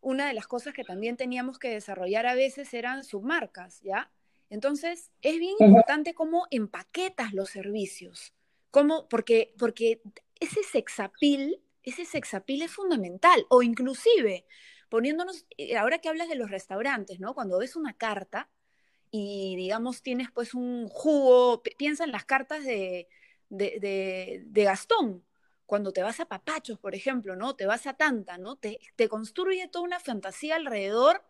una 0.00 0.28
de 0.28 0.34
las 0.34 0.46
cosas 0.46 0.74
que 0.74 0.84
también 0.84 1.16
teníamos 1.16 1.58
que 1.58 1.70
desarrollar 1.70 2.26
a 2.26 2.34
veces 2.34 2.72
eran 2.72 3.04
submarcas, 3.04 3.80
¿ya? 3.82 4.10
Entonces, 4.48 5.10
es 5.22 5.38
bien 5.38 5.54
importante 5.60 6.14
cómo 6.14 6.46
empaquetas 6.50 7.32
los 7.32 7.50
servicios, 7.50 8.34
cómo, 8.70 9.08
porque, 9.08 9.54
porque 9.58 10.02
ese 10.40 10.62
sexapil, 10.62 11.62
ese 11.84 12.04
sexapil 12.04 12.62
es 12.62 12.72
fundamental, 12.72 13.46
o 13.48 13.62
inclusive 13.62 14.44
poniéndonos, 14.90 15.46
eh, 15.56 15.76
ahora 15.78 15.98
que 15.98 16.08
hablas 16.10 16.28
de 16.28 16.36
los 16.36 16.50
restaurantes, 16.50 17.20
¿no? 17.20 17.34
Cuando 17.34 17.58
ves 17.58 17.76
una 17.76 17.94
carta 17.94 18.50
y, 19.10 19.56
digamos, 19.56 20.02
tienes 20.02 20.30
pues 20.32 20.54
un 20.54 20.88
jugo, 20.88 21.62
piensa 21.78 22.04
en 22.04 22.12
las 22.12 22.24
cartas 22.26 22.64
de, 22.64 23.08
de, 23.48 24.42
de 24.44 24.64
Gastón, 24.64 25.24
cuando 25.70 25.92
te 25.92 26.02
vas 26.02 26.18
a 26.18 26.26
Papachos, 26.26 26.80
por 26.80 26.96
ejemplo, 26.96 27.36
¿no? 27.36 27.54
Te 27.54 27.64
vas 27.64 27.86
a 27.86 27.94
Tanta, 27.94 28.38
¿no? 28.38 28.56
Te, 28.56 28.80
construye 29.08 29.68
toda 29.68 29.84
una 29.84 30.00
fantasía 30.00 30.56
alrededor 30.56 31.24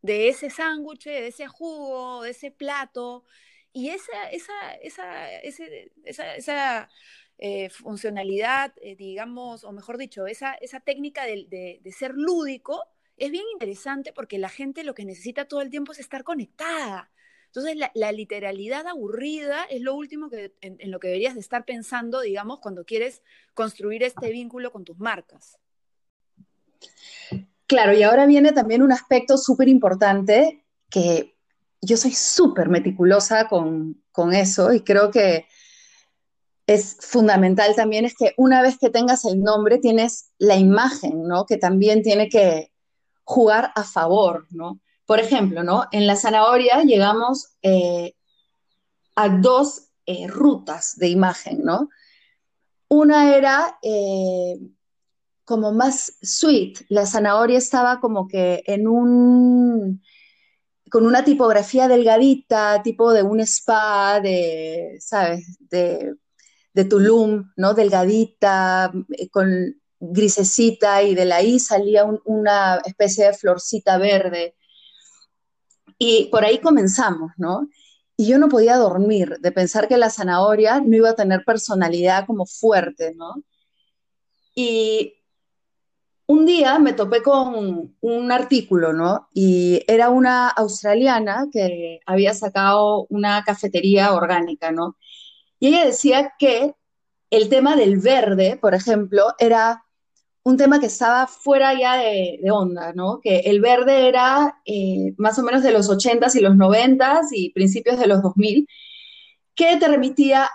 de 0.00 0.30
ese 0.30 0.48
sándwich, 0.48 1.04
de 1.04 1.26
ese 1.26 1.46
jugo, 1.46 2.22
de 2.22 2.30
ese 2.30 2.50
plato. 2.50 3.24
Y 3.70 3.90
esa, 3.90 4.30
esa, 4.30 4.74
esa, 4.76 5.30
esa, 5.42 6.34
esa 6.36 6.88
eh, 7.36 7.68
funcionalidad, 7.68 8.72
eh, 8.80 8.96
digamos, 8.96 9.62
o 9.62 9.72
mejor 9.72 9.98
dicho, 9.98 10.26
esa, 10.26 10.54
esa 10.54 10.80
técnica 10.80 11.26
de, 11.26 11.46
de, 11.82 11.92
ser 11.92 12.14
lúdico 12.14 12.82
es 13.16 13.30
bien 13.30 13.44
interesante 13.52 14.12
porque 14.12 14.38
la 14.38 14.48
gente 14.48 14.84
lo 14.84 14.94
que 14.94 15.04
necesita 15.04 15.46
todo 15.46 15.60
el 15.60 15.70
tiempo 15.70 15.92
es 15.92 15.98
estar 15.98 16.24
conectada. 16.24 17.10
Entonces, 17.46 17.76
la, 17.94 18.12
literalidad 18.12 18.86
aburrida 18.86 19.64
es 19.64 19.82
lo 19.82 19.94
último 19.94 20.30
que, 20.30 20.54
en, 20.62 20.90
lo 20.90 20.98
que 20.98 21.08
deberías 21.08 21.34
de 21.34 21.40
estar 21.40 21.66
pensando, 21.66 22.22
digamos, 22.22 22.60
cuando 22.60 22.86
quieres 22.86 23.22
construir 23.52 24.02
este 24.02 24.30
vínculo 24.30 24.72
con 24.72 24.84
tus 24.84 24.98
marcas. 24.98 25.58
Claro, 27.66 27.92
y 27.92 28.02
ahora 28.02 28.24
viene 28.24 28.52
también 28.52 28.82
un 28.82 28.90
aspecto 28.90 29.36
súper 29.36 29.68
importante 29.68 30.64
que 30.88 31.36
yo 31.82 31.98
soy 31.98 32.12
súper 32.12 32.70
meticulosa 32.70 33.48
con, 33.48 34.02
con 34.12 34.32
eso 34.32 34.72
y 34.72 34.80
creo 34.80 35.10
que 35.10 35.46
es 36.66 36.96
fundamental 37.00 37.74
también 37.74 38.04
es 38.06 38.14
que 38.14 38.32
una 38.38 38.62
vez 38.62 38.78
que 38.78 38.88
tengas 38.88 39.26
el 39.26 39.42
nombre 39.42 39.78
tienes 39.78 40.30
la 40.38 40.56
imagen, 40.56 41.24
¿no? 41.24 41.44
Que 41.44 41.58
también 41.58 42.02
tiene 42.02 42.28
que 42.28 42.71
jugar 43.24 43.72
a 43.74 43.84
favor, 43.84 44.46
¿no? 44.50 44.80
Por 45.06 45.20
ejemplo, 45.20 45.62
¿no? 45.62 45.86
En 45.92 46.06
la 46.06 46.16
zanahoria 46.16 46.82
llegamos 46.82 47.56
eh, 47.62 48.14
a 49.16 49.28
dos 49.28 49.90
eh, 50.06 50.26
rutas 50.26 50.96
de 50.96 51.08
imagen, 51.08 51.62
¿no? 51.62 51.88
Una 52.88 53.36
era 53.36 53.78
eh, 53.82 54.58
como 55.44 55.72
más 55.72 56.18
sweet, 56.22 56.84
la 56.88 57.06
zanahoria 57.06 57.58
estaba 57.58 58.00
como 58.00 58.28
que 58.28 58.62
en 58.66 58.86
un, 58.86 60.02
con 60.90 61.06
una 61.06 61.24
tipografía 61.24 61.88
delgadita, 61.88 62.82
tipo 62.82 63.12
de 63.12 63.22
un 63.22 63.40
spa, 63.40 64.20
de, 64.20 64.96
¿sabes? 65.00 65.58
De, 65.58 66.14
de 66.74 66.84
Tulum, 66.84 67.50
¿no? 67.56 67.74
Delgadita, 67.74 68.92
con 69.30 69.81
grisecita 70.02 71.02
y 71.02 71.14
de 71.14 71.24
la 71.24 71.42
I 71.42 71.60
salía 71.60 72.04
una 72.24 72.80
especie 72.84 73.26
de 73.26 73.34
florcita 73.34 73.98
verde. 73.98 74.56
Y 75.96 76.28
por 76.32 76.44
ahí 76.44 76.58
comenzamos, 76.58 77.30
¿no? 77.36 77.68
Y 78.16 78.26
yo 78.26 78.38
no 78.38 78.48
podía 78.48 78.76
dormir 78.76 79.38
de 79.40 79.52
pensar 79.52 79.86
que 79.86 79.96
la 79.96 80.10
zanahoria 80.10 80.80
no 80.80 80.96
iba 80.96 81.10
a 81.10 81.14
tener 81.14 81.44
personalidad 81.44 82.26
como 82.26 82.46
fuerte, 82.46 83.14
¿no? 83.14 83.44
Y 84.54 85.14
un 86.26 86.46
día 86.46 86.78
me 86.80 86.94
topé 86.94 87.22
con 87.22 87.96
un 88.00 88.32
artículo, 88.32 88.92
¿no? 88.92 89.28
Y 89.32 89.84
era 89.86 90.10
una 90.10 90.48
australiana 90.48 91.46
que 91.52 92.00
había 92.06 92.34
sacado 92.34 93.06
una 93.08 93.44
cafetería 93.44 94.12
orgánica, 94.14 94.72
¿no? 94.72 94.96
Y 95.60 95.68
ella 95.68 95.84
decía 95.86 96.32
que 96.38 96.74
el 97.30 97.48
tema 97.48 97.76
del 97.76 97.98
verde, 97.98 98.58
por 98.60 98.74
ejemplo, 98.74 99.34
era 99.38 99.84
un 100.44 100.56
tema 100.56 100.80
que 100.80 100.86
estaba 100.86 101.26
fuera 101.26 101.78
ya 101.78 101.96
de, 101.96 102.40
onda, 102.50 102.92
¿no? 102.92 103.20
Que 103.20 103.40
el 103.40 103.60
verde 103.60 104.08
era 104.08 104.60
eh, 104.64 105.14
más 105.16 105.38
o 105.38 105.42
menos 105.42 105.62
de 105.62 105.72
los 105.72 105.88
80s 105.88 106.34
y 106.34 106.40
los 106.40 106.54
90s 106.54 107.28
y 107.32 107.50
principios 107.50 107.98
de 107.98 108.08
los 108.08 108.22
2000, 108.22 108.66
que 109.54 109.76
te 109.76 109.88
remitía 109.88 110.48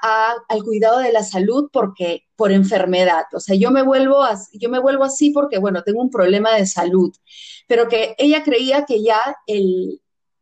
al 0.50 0.64
cuidado 0.64 1.00
de 1.00 1.12
la 1.14 1.24
salud 1.24 1.70
porque 1.72 2.26
por 2.36 2.52
enfermedad. 2.52 3.26
O 3.34 3.40
sea, 3.40 3.56
yo 3.56 3.72
me, 3.72 3.84
vuelvo 3.84 4.24
yo 4.54 4.70
me 4.70 4.80
vuelvo 4.80 5.04
así 5.04 5.30
porque, 5.32 5.60
bueno, 5.60 5.84
tengo 5.84 6.02
un 6.02 6.10
problema 6.10 6.56
de 6.56 6.66
salud, 6.66 7.14
pero 7.68 7.88
que 7.88 8.16
ella 8.18 8.44
creía 8.44 8.86
que 8.86 9.04
ya 9.04 9.20
el 9.46 10.02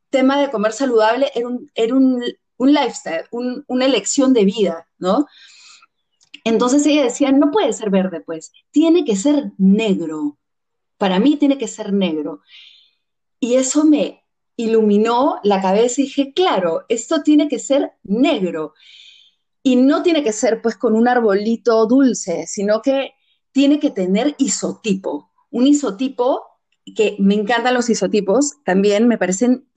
tema 0.10 0.40
de 0.40 0.50
comer 0.50 0.72
saludable 0.72 1.32
era 1.36 1.48
un, 1.48 1.70
era 1.76 1.94
un, 1.94 2.24
lifestyle, 2.58 3.26
una 3.32 3.86
elección 3.86 4.34
de 4.34 4.46
vida, 4.46 4.88
¿no? 4.98 5.28
Entonces 6.46 6.86
ella 6.86 7.04
decía, 7.04 7.32
no 7.32 7.52
puede 7.52 7.74
ser 7.74 7.90
verde, 7.90 8.22
pues, 8.22 8.54
tiene 8.72 9.04
que 9.04 9.16
ser 9.16 9.52
negro. 9.58 10.38
Para 10.98 11.20
mí 11.20 11.38
tiene 11.38 11.58
que 11.58 11.68
ser 11.68 11.92
negro. 11.92 12.42
Y 13.40 13.56
eso 13.56 13.84
me 13.84 14.24
iluminó 14.56 15.40
la 15.44 15.62
cabeza 15.62 16.00
y 16.00 16.06
dije, 16.06 16.34
claro, 16.34 16.86
esto 16.88 17.24
tiene 17.24 17.50
que 17.50 17.60
ser 17.60 17.94
negro. 18.04 18.74
Y 19.64 19.76
no 19.76 20.04
tiene 20.04 20.24
que 20.24 20.32
ser 20.32 20.62
pues 20.62 20.78
con 20.78 20.96
un 20.96 21.08
arbolito 21.08 21.88
dulce, 21.88 22.46
sino 22.48 22.82
que 22.82 23.14
tiene 23.52 23.80
que 23.80 23.90
tener 23.90 24.36
isotipo. 24.38 25.32
Un 25.50 25.66
isotipo 25.66 26.44
que 26.96 27.16
me 27.18 27.34
encantan 27.34 27.74
los 27.74 27.90
isotipos, 27.90 28.54
también 28.64 29.08
me 29.08 29.18
parecen 29.18 29.68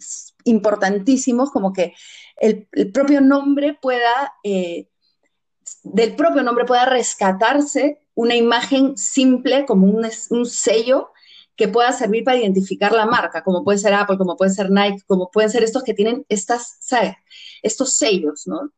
importantísimos, 0.44 1.50
como 1.50 1.72
que 1.72 1.94
el, 2.36 2.68
propio 2.92 3.22
nombre 3.22 3.78
pueda 3.80 4.34
eh, 4.44 4.88
del 5.82 6.16
propio 6.16 6.42
nombre 6.42 6.64
pueda 6.64 6.84
rescatarse 6.84 8.00
una 8.14 8.34
imagen 8.34 8.96
simple 8.96 9.64
como 9.66 9.86
un, 9.86 10.46
sello 10.46 11.10
que 11.56 11.68
pueda 11.68 11.92
servir 11.92 12.24
para 12.24 12.38
identificar 12.38 12.92
la 12.92 13.06
marca, 13.06 13.42
como 13.42 13.64
puede 13.64 13.78
ser 13.78 13.94
Apple, 13.94 14.18
como 14.18 14.36
puede 14.36 14.50
ser 14.50 14.70
Nike, 14.70 15.02
como 15.06 15.30
pueden 15.30 15.50
ser 15.50 15.62
estos 15.62 15.82
que 15.84 15.94
tienen 15.94 16.24
estas, 16.28 16.78
estos 17.62 17.96
sellos, 17.96 18.46
¿no? 18.46 18.72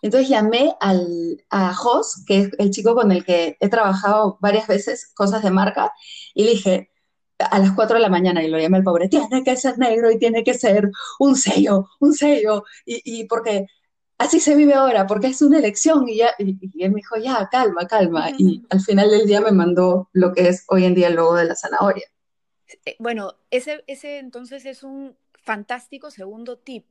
Entonces 0.00 0.28
llamé 0.28 0.74
al, 0.80 1.44
a 1.50 1.74
Jos, 1.74 2.24
que 2.26 2.40
es 2.40 2.50
el 2.58 2.70
chico 2.70 2.94
con 2.94 3.10
el 3.12 3.24
que 3.24 3.56
he 3.60 3.68
trabajado 3.68 4.38
varias 4.40 4.66
veces 4.66 5.12
cosas 5.14 5.42
de 5.42 5.50
marca, 5.50 5.92
y 6.34 6.44
le 6.44 6.50
dije 6.52 6.90
a 7.38 7.58
las 7.58 7.72
4 7.72 7.96
de 7.96 8.02
la 8.02 8.08
mañana, 8.08 8.42
y 8.42 8.48
lo 8.48 8.58
llamé 8.58 8.78
al 8.78 8.84
pobre, 8.84 9.08
tiene 9.08 9.44
que 9.44 9.56
ser 9.56 9.78
negro 9.78 10.10
y 10.10 10.18
tiene 10.18 10.44
que 10.44 10.54
ser 10.54 10.90
un 11.18 11.36
sello, 11.36 11.88
un 12.00 12.14
sello, 12.14 12.64
y, 12.86 13.02
y 13.04 13.24
porque 13.24 13.66
así 14.18 14.40
se 14.40 14.54
vive 14.54 14.74
ahora, 14.74 15.06
porque 15.06 15.28
es 15.28 15.40
una 15.40 15.58
elección. 15.58 16.08
Y, 16.08 16.18
ya, 16.18 16.30
y, 16.38 16.58
él 16.82 16.90
me 16.90 16.96
dijo, 16.96 17.16
ya, 17.16 17.48
calma, 17.50 17.86
calma. 17.86 18.30
Y 18.36 18.64
al 18.70 18.80
final 18.80 19.10
del 19.10 19.26
día 19.26 19.40
me 19.40 19.52
mandó 19.52 20.10
lo 20.12 20.32
que 20.32 20.48
es 20.48 20.64
hoy 20.68 20.84
en 20.84 20.94
día 20.94 21.08
el 21.08 21.14
logo 21.14 21.36
de 21.36 21.46
la 21.46 21.54
zanahoria. 21.54 22.06
Eh, 22.84 22.96
bueno, 22.98 23.34
ese, 23.50 23.84
ese 23.86 24.18
entonces 24.18 24.66
es 24.66 24.82
un 24.82 25.16
fantástico 25.42 26.10
segundo 26.10 26.58
tip 26.58 26.84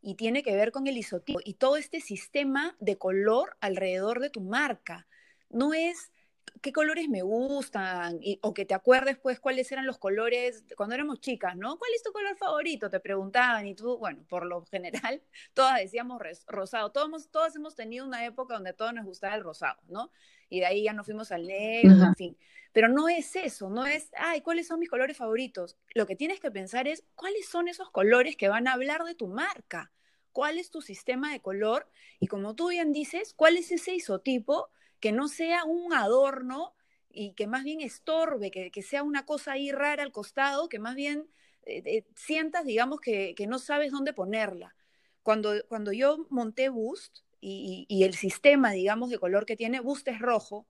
y 0.00 0.14
tiene 0.14 0.42
que 0.42 0.54
ver 0.54 0.70
con 0.70 0.86
el 0.86 0.96
isotipo 0.96 1.40
y 1.44 1.54
todo 1.54 1.76
este 1.76 2.00
sistema 2.00 2.76
de 2.78 2.96
color 2.96 3.56
alrededor 3.60 4.20
de 4.20 4.30
tu 4.30 4.40
marca. 4.40 5.08
No 5.50 5.74
es 5.74 6.12
qué 6.60 6.72
colores 6.72 7.08
me 7.08 7.22
gustan, 7.22 8.20
o 8.42 8.54
que 8.54 8.64
te 8.64 8.74
acuerdes 8.74 9.18
pues 9.18 9.40
cuáles 9.40 9.70
eran 9.72 9.86
los 9.86 9.98
colores 9.98 10.64
cuando 10.76 10.94
éramos 10.94 11.20
chicas, 11.20 11.56
¿no? 11.56 11.78
¿Cuál 11.78 11.90
es 11.94 12.02
tu 12.02 12.12
color 12.12 12.36
favorito? 12.36 12.90
Te 12.90 13.00
preguntaban 13.00 13.66
y 13.66 13.74
tú, 13.74 13.98
bueno, 13.98 14.24
por 14.28 14.46
lo 14.46 14.64
general, 14.66 15.22
todas 15.54 15.78
decíamos 15.78 16.20
rosado. 16.46 16.90
Todos, 16.92 17.30
todos 17.30 17.54
hemos 17.56 17.74
tenido 17.74 18.06
una 18.06 18.24
época 18.24 18.54
donde 18.54 18.70
a 18.70 18.72
todos 18.72 18.94
nos 18.94 19.04
gustaba 19.04 19.34
el 19.34 19.42
rosado, 19.42 19.80
¿no? 19.88 20.10
Y 20.48 20.60
de 20.60 20.66
ahí 20.66 20.84
ya 20.84 20.92
nos 20.92 21.06
fuimos 21.06 21.32
al 21.32 21.46
negro, 21.46 22.04
en 22.04 22.14
fin. 22.14 22.38
Pero 22.72 22.88
no 22.88 23.08
es 23.08 23.34
eso, 23.36 23.70
no 23.70 23.86
es, 23.86 24.10
ay, 24.16 24.42
¿cuáles 24.42 24.68
son 24.68 24.78
mis 24.78 24.90
colores 24.90 25.16
favoritos? 25.16 25.76
Lo 25.94 26.06
que 26.06 26.14
tienes 26.14 26.40
que 26.40 26.50
pensar 26.50 26.86
es, 26.86 27.04
¿cuáles 27.14 27.48
son 27.48 27.68
esos 27.68 27.90
colores 27.90 28.36
que 28.36 28.48
van 28.48 28.68
a 28.68 28.74
hablar 28.74 29.04
de 29.04 29.14
tu 29.14 29.28
marca? 29.28 29.92
¿Cuál 30.30 30.58
es 30.58 30.70
tu 30.70 30.82
sistema 30.82 31.32
de 31.32 31.40
color? 31.40 31.88
Y 32.20 32.26
como 32.26 32.54
tú 32.54 32.68
bien 32.68 32.92
dices, 32.92 33.32
¿cuál 33.34 33.56
es 33.56 33.72
ese 33.72 33.94
isotipo 33.94 34.68
que 35.00 35.12
no 35.12 35.28
sea 35.28 35.64
un 35.64 35.92
adorno 35.92 36.74
y 37.16 37.32
que 37.32 37.46
más 37.46 37.64
bien 37.64 37.80
estorbe, 37.80 38.50
que, 38.50 38.82
sea 38.82 39.02
una 39.02 39.24
cosa 39.24 39.52
ahí 39.52 39.72
rara 39.72 40.02
al 40.02 40.12
costado, 40.12 40.68
que 40.68 40.78
más 40.78 40.94
bien 40.94 41.28
eh, 41.64 41.82
eh, 41.86 42.04
sientas, 42.14 42.64
digamos, 42.64 43.00
que, 43.00 43.34
no 43.48 43.58
sabes 43.58 43.90
dónde 43.90 44.12
ponerla. 44.12 44.76
Cuando, 45.22 45.54
cuando 45.68 45.92
yo 45.92 46.26
monté 46.30 46.68
Boost 46.68 47.20
y, 47.40 48.04
el 48.04 48.14
sistema, 48.14 48.72
digamos, 48.72 49.10
de 49.10 49.18
color 49.18 49.46
que 49.46 49.56
tiene, 49.56 49.80
Boost 49.80 50.08
es 50.08 50.18
rojo, 50.18 50.66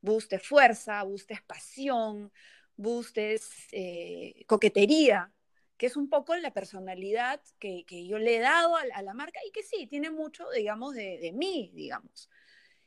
Boost 0.00 0.32
es 0.32 0.46
fuerza, 0.46 1.02
Boost 1.04 1.30
es 1.30 1.42
pasión, 1.42 2.32
Boost 2.76 3.18
es 3.18 3.68
eh, 3.72 4.44
coquetería, 4.46 5.32
que 5.76 5.86
es 5.86 5.96
un 5.96 6.08
poco 6.08 6.34
la 6.36 6.52
personalidad 6.52 7.40
que, 7.58 7.84
yo 8.06 8.18
le 8.18 8.36
he 8.36 8.40
dado 8.40 8.76
a, 8.76 9.02
la 9.02 9.14
marca 9.14 9.38
y 9.46 9.52
que 9.52 9.62
sí, 9.62 9.86
tiene 9.86 10.10
mucho, 10.10 10.50
digamos, 10.50 10.94
de, 10.94 11.18
de 11.18 11.32
mí, 11.32 11.70
digamos. 11.74 12.28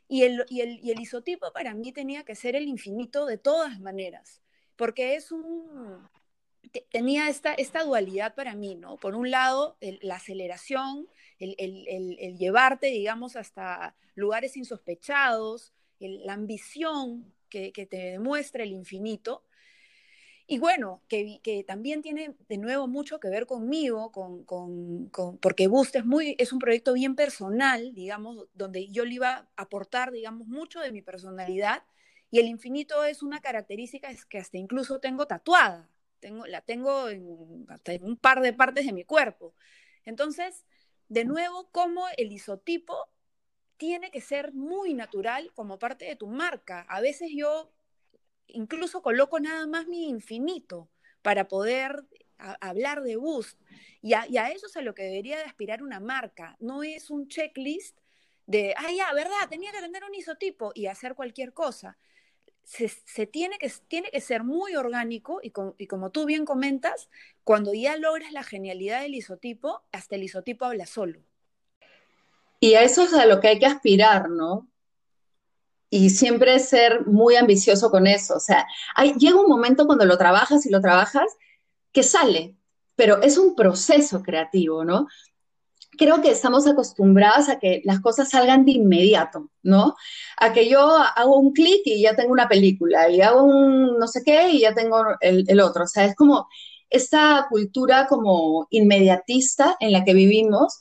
Y 0.07 0.23
el, 0.23 0.45
y, 0.49 0.61
el, 0.61 0.79
y 0.83 0.91
el, 0.91 1.01
isotipo 1.01 1.51
para 1.51 1.73
mí 1.73 1.91
tenía 1.91 2.23
que 2.23 2.35
ser 2.35 2.55
el 2.55 2.67
infinito 2.67 3.25
de 3.25 3.37
todas 3.37 3.79
maneras, 3.79 4.41
porque 4.75 5.15
es 5.15 5.31
un... 5.31 6.07
tenía 6.89 7.29
esta, 7.29 7.53
esta 7.53 7.83
dualidad 7.83 8.33
para 8.33 8.55
mí, 8.55 8.75
¿no? 8.75 8.97
Por 8.97 9.15
un 9.15 9.31
lado, 9.31 9.77
la 10.01 10.15
aceleración, 10.15 11.07
el, 11.39 12.37
llevarte, 12.37 12.87
digamos, 12.87 13.35
hasta 13.35 13.95
lugares 14.15 14.55
insospechados, 14.55 15.73
la 15.99 16.33
ambición 16.33 17.33
que, 17.49 17.71
que 17.71 17.85
te 17.85 17.97
demuestra 17.97 18.63
el 18.63 18.71
infinito, 18.71 19.43
y 20.49 20.59
bueno, 20.59 21.03
que, 21.09 21.65
también 21.67 22.01
tiene 22.01 22.33
de 22.47 22.57
nuevo 22.57 22.87
mucho 22.87 23.19
que 23.19 23.27
ver 23.27 23.45
conmigo, 23.45 24.13
con, 24.13 24.45
con, 24.45 25.09
porque 25.41 25.67
Boost 25.67 25.97
es, 25.97 26.05
muy, 26.05 26.37
es 26.39 26.53
un 26.53 26.59
proyecto 26.59 26.93
bien 26.93 27.15
personal, 27.15 27.93
digamos, 27.93 28.47
donde 28.53 28.87
yo 28.87 29.03
le 29.03 29.15
iba 29.15 29.29
a 29.29 29.47
aportar, 29.57 30.11
digamos, 30.13 30.47
mucho 30.47 30.79
de 30.79 30.93
mi 30.93 31.01
personalidad. 31.01 31.83
Y 32.31 32.39
el 32.39 32.47
infinito 32.47 33.03
es 33.03 33.23
una 33.23 33.41
característica 33.41 34.09
que 34.29 34.37
hasta 34.37 34.57
incluso 34.57 35.01
tengo 35.01 35.27
tatuada. 35.27 35.89
Tengo, 36.21 36.45
la 36.45 36.61
tengo 36.61 37.09
en, 37.09 37.65
hasta 37.67 37.93
en 37.93 38.05
un 38.05 38.15
par 38.15 38.39
de 38.41 38.53
partes 38.53 38.85
de 38.85 38.93
mi 38.93 39.03
cuerpo. 39.03 39.53
Entonces, 40.05 40.65
de 41.09 41.25
nuevo, 41.25 41.69
como 41.71 42.05
el 42.17 42.31
isotipo 42.31 43.09
tiene 43.75 44.11
que 44.11 44.21
ser 44.21 44.53
muy 44.53 44.93
natural 44.93 45.51
como 45.53 45.77
parte 45.77 46.05
de 46.05 46.15
tu 46.15 46.27
marca. 46.27 46.85
A 46.89 47.01
veces 47.01 47.31
yo 47.35 47.73
incluso 48.47 49.01
coloco 49.01 49.39
nada 49.39 49.67
más 49.67 49.87
mi 49.87 50.09
infinito 50.09 50.89
para 51.21 51.47
poder 51.47 52.05
hablar 52.37 53.01
de 53.01 53.15
Boost. 53.15 53.59
Y 54.01 54.13
a, 54.13 54.23
eso 54.49 54.67
es 54.67 54.77
a 54.77 54.81
lo 54.81 54.93
que 54.93 55.03
debería 55.03 55.37
de 55.37 55.43
aspirar 55.43 55.83
una 55.83 55.99
marca. 55.99 56.55
No 56.59 56.83
es 56.83 57.09
un 57.09 57.27
checklist 57.27 57.97
de, 58.45 58.73
ah, 58.77 58.91
ya, 58.95 59.11
verdad, 59.13 59.49
tenía 59.49 59.71
que 59.71 59.81
tener 59.81 60.03
un 60.03 60.15
isotipo 60.15 60.71
y 60.73 60.87
hacer 60.87 61.15
cualquier 61.15 61.53
cosa. 61.53 61.97
Se, 62.63 63.25
tiene, 63.27 63.57
que, 63.59 63.71
tiene 63.87 64.09
que 64.11 64.19
ser 64.19 64.43
muy 64.43 64.75
orgánico 64.75 65.39
y, 65.41 65.53
y, 65.77 65.87
como 65.87 66.11
tú 66.11 66.25
bien 66.25 66.43
comentas, 66.43 67.09
cuando 67.45 67.73
ya 67.73 67.95
logras 67.95 68.33
la 68.33 68.43
genialidad 68.43 69.01
del 69.01 69.15
isotipo, 69.15 69.83
hasta 69.93 70.15
el 70.15 70.23
isotipo 70.23 70.65
habla 70.65 70.85
solo. 70.85 71.21
Y 72.59 72.73
a 72.73 72.83
eso 72.83 73.03
es 73.03 73.13
a 73.13 73.25
lo 73.25 73.39
que 73.39 73.47
hay 73.49 73.59
que 73.59 73.67
aspirar, 73.67 74.29
¿no? 74.29 74.67
Y 75.89 76.09
siempre 76.09 76.59
ser 76.59 77.05
muy 77.05 77.35
ambicioso 77.35 77.89
con 77.89 78.07
eso. 78.07 78.35
O 78.35 78.39
sea, 78.39 78.67
hay, 78.95 79.13
llega 79.13 79.39
un 79.39 79.47
momento 79.47 79.85
cuando 79.85 80.05
lo 80.05 80.17
trabajas 80.17 80.65
y 80.65 80.69
lo 80.69 80.81
trabajas 80.81 81.37
que 81.91 82.03
sale, 82.03 82.55
pero 82.95 83.21
es 83.21 83.37
un 83.37 83.55
proceso 83.55 84.21
creativo, 84.21 84.83
¿no? 84.83 85.07
Creo 85.97 86.21
que 86.21 86.29
estamos 86.31 86.67
acostumbrados 86.67 87.49
a 87.49 87.59
que 87.59 87.81
las 87.85 88.01
cosas 88.01 88.29
salgan 88.29 88.65
de 88.65 88.73
inmediato, 88.73 89.49
¿no? 89.63 89.95
A 90.37 90.53
que 90.53 90.69
yo 90.69 90.79
hago 91.15 91.37
un 91.37 91.53
clic 91.53 91.81
y 91.85 92.01
ya 92.01 92.15
tengo 92.15 92.31
una 92.33 92.47
película, 92.47 93.09
y 93.09 93.21
hago 93.21 93.43
un 93.43 93.97
no 93.97 94.07
sé 94.07 94.21
qué 94.23 94.49
y 94.51 94.61
ya 94.61 94.75
tengo 94.75 95.03
el, 95.21 95.59
otro. 95.59 95.85
O 95.85 95.87
sea, 95.87 96.05
es 96.05 96.15
como 96.15 96.47
esta 96.89 97.47
cultura 97.49 98.07
como 98.07 98.67
inmediatista 98.69 99.75
en 99.79 99.91
la 99.91 100.03
que 100.03 100.13
vivimos 100.13 100.79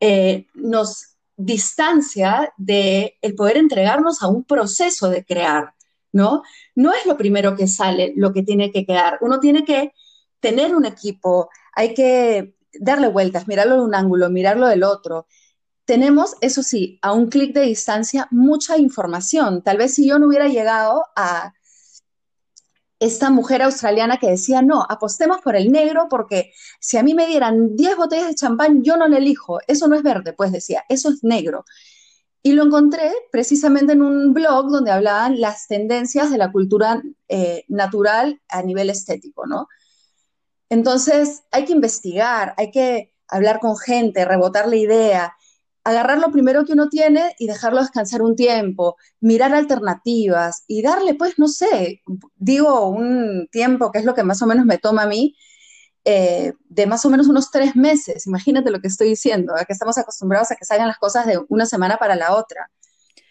eh, 0.00 0.46
nos 0.54 1.15
distancia 1.36 2.52
de 2.56 3.18
el 3.20 3.34
poder 3.34 3.56
entregarnos 3.56 4.22
a 4.22 4.28
un 4.28 4.44
proceso 4.44 5.10
de 5.10 5.24
crear, 5.24 5.74
¿no? 6.12 6.42
No 6.74 6.92
es 6.92 7.06
lo 7.06 7.16
primero 7.16 7.56
que 7.56 7.66
sale 7.66 8.12
lo 8.16 8.32
que 8.32 8.42
tiene 8.42 8.72
que 8.72 8.86
quedar. 8.86 9.18
Uno 9.20 9.38
tiene 9.40 9.64
que 9.64 9.92
tener 10.40 10.74
un 10.74 10.86
equipo, 10.86 11.50
hay 11.74 11.94
que 11.94 12.54
darle 12.80 13.08
vueltas, 13.08 13.48
mirarlo 13.48 13.76
de 13.76 13.82
un 13.82 13.94
ángulo, 13.94 14.30
mirarlo 14.30 14.66
del 14.66 14.82
otro. 14.82 15.26
Tenemos, 15.84 16.34
eso 16.40 16.62
sí, 16.62 16.98
a 17.02 17.12
un 17.12 17.28
clic 17.28 17.54
de 17.54 17.62
distancia, 17.62 18.28
mucha 18.30 18.76
información. 18.78 19.62
Tal 19.62 19.78
vez 19.78 19.94
si 19.94 20.08
yo 20.08 20.18
no 20.18 20.26
hubiera 20.26 20.48
llegado 20.48 21.04
a 21.14 21.52
esta 22.98 23.30
mujer 23.30 23.62
australiana 23.62 24.16
que 24.18 24.30
decía, 24.30 24.62
no, 24.62 24.84
apostemos 24.88 25.40
por 25.42 25.56
el 25.56 25.70
negro 25.70 26.06
porque 26.08 26.52
si 26.80 26.96
a 26.96 27.02
mí 27.02 27.14
me 27.14 27.26
dieran 27.26 27.76
10 27.76 27.96
botellas 27.96 28.28
de 28.28 28.34
champán, 28.34 28.82
yo 28.82 28.96
no 28.96 29.06
le 29.06 29.18
elijo, 29.18 29.58
eso 29.66 29.86
no 29.88 29.96
es 29.96 30.02
verde, 30.02 30.32
pues 30.32 30.52
decía, 30.52 30.84
eso 30.88 31.10
es 31.10 31.22
negro. 31.22 31.64
Y 32.42 32.52
lo 32.52 32.64
encontré 32.64 33.12
precisamente 33.32 33.92
en 33.92 34.02
un 34.02 34.32
blog 34.32 34.70
donde 34.70 34.92
hablaban 34.92 35.40
las 35.40 35.66
tendencias 35.66 36.30
de 36.30 36.38
la 36.38 36.52
cultura 36.52 37.02
eh, 37.28 37.64
natural 37.68 38.40
a 38.48 38.62
nivel 38.62 38.88
estético, 38.88 39.46
¿no? 39.46 39.68
Entonces 40.68 41.42
hay 41.50 41.64
que 41.64 41.72
investigar, 41.72 42.54
hay 42.56 42.70
que 42.70 43.12
hablar 43.28 43.60
con 43.60 43.76
gente, 43.76 44.24
rebotar 44.24 44.68
la 44.68 44.76
idea, 44.76 45.35
agarrar 45.86 46.18
lo 46.18 46.32
primero 46.32 46.64
que 46.64 46.72
uno 46.72 46.88
tiene 46.88 47.36
y 47.38 47.46
dejarlo 47.46 47.80
descansar 47.80 48.20
un 48.20 48.34
tiempo, 48.34 48.96
mirar 49.20 49.54
alternativas 49.54 50.64
y 50.66 50.82
darle, 50.82 51.14
pues, 51.14 51.38
no 51.38 51.46
sé, 51.46 52.02
digo 52.34 52.88
un 52.88 53.46
tiempo 53.52 53.92
que 53.92 54.00
es 54.00 54.04
lo 54.04 54.12
que 54.12 54.24
más 54.24 54.42
o 54.42 54.48
menos 54.48 54.66
me 54.66 54.78
toma 54.78 55.02
a 55.02 55.06
mí, 55.06 55.36
eh, 56.04 56.54
de 56.68 56.86
más 56.88 57.04
o 57.06 57.10
menos 57.10 57.28
unos 57.28 57.52
tres 57.52 57.76
meses. 57.76 58.26
Imagínate 58.26 58.72
lo 58.72 58.80
que 58.80 58.88
estoy 58.88 59.10
diciendo, 59.10 59.54
a 59.56 59.64
que 59.64 59.72
estamos 59.72 59.96
acostumbrados 59.96 60.50
a 60.50 60.56
que 60.56 60.64
salgan 60.64 60.88
las 60.88 60.98
cosas 60.98 61.24
de 61.24 61.38
una 61.48 61.66
semana 61.66 61.98
para 61.98 62.16
la 62.16 62.34
otra. 62.34 62.68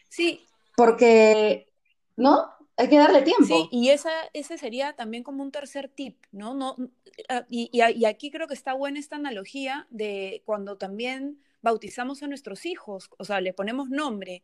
Sí. 0.08 0.46
Porque, 0.78 1.68
¿no? 2.16 2.52
Hay 2.78 2.88
que 2.88 2.98
darle 2.98 3.22
tiempo. 3.22 3.46
Sí, 3.48 3.68
y 3.70 3.90
esa, 3.90 4.12
ese 4.32 4.58
sería 4.58 4.94
también 4.94 5.24
como 5.24 5.44
un 5.44 5.52
tercer 5.52 5.90
tip, 5.90 6.24
¿no? 6.32 6.54
no 6.54 6.78
y, 7.50 7.70
y 7.72 8.06
aquí 8.06 8.32
creo 8.32 8.48
que 8.48 8.54
está 8.54 8.74
buena 8.74 9.00
esta 9.00 9.18
analogía 9.18 9.88
de 9.90 10.42
cuando 10.46 10.78
también 10.78 11.42
bautizamos 11.66 12.22
a 12.22 12.28
nuestros 12.28 12.68
hijos, 12.68 13.10
o 13.18 13.26
sea, 13.26 13.42
le 13.42 13.52
ponemos 13.52 13.90
nombre. 13.90 14.44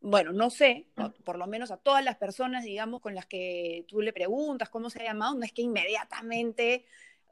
Bueno, 0.00 0.32
no 0.32 0.50
sé, 0.50 0.88
por 1.24 1.38
lo 1.38 1.46
menos 1.46 1.70
a 1.70 1.76
todas 1.76 2.04
las 2.04 2.16
personas, 2.16 2.64
digamos, 2.64 3.00
con 3.00 3.14
las 3.14 3.26
que 3.26 3.84
tú 3.86 4.00
le 4.00 4.12
preguntas 4.12 4.68
cómo 4.68 4.90
se 4.90 5.00
ha 5.00 5.04
llamado, 5.04 5.36
no 5.36 5.44
es 5.44 5.52
que 5.52 5.62
inmediatamente, 5.62 6.86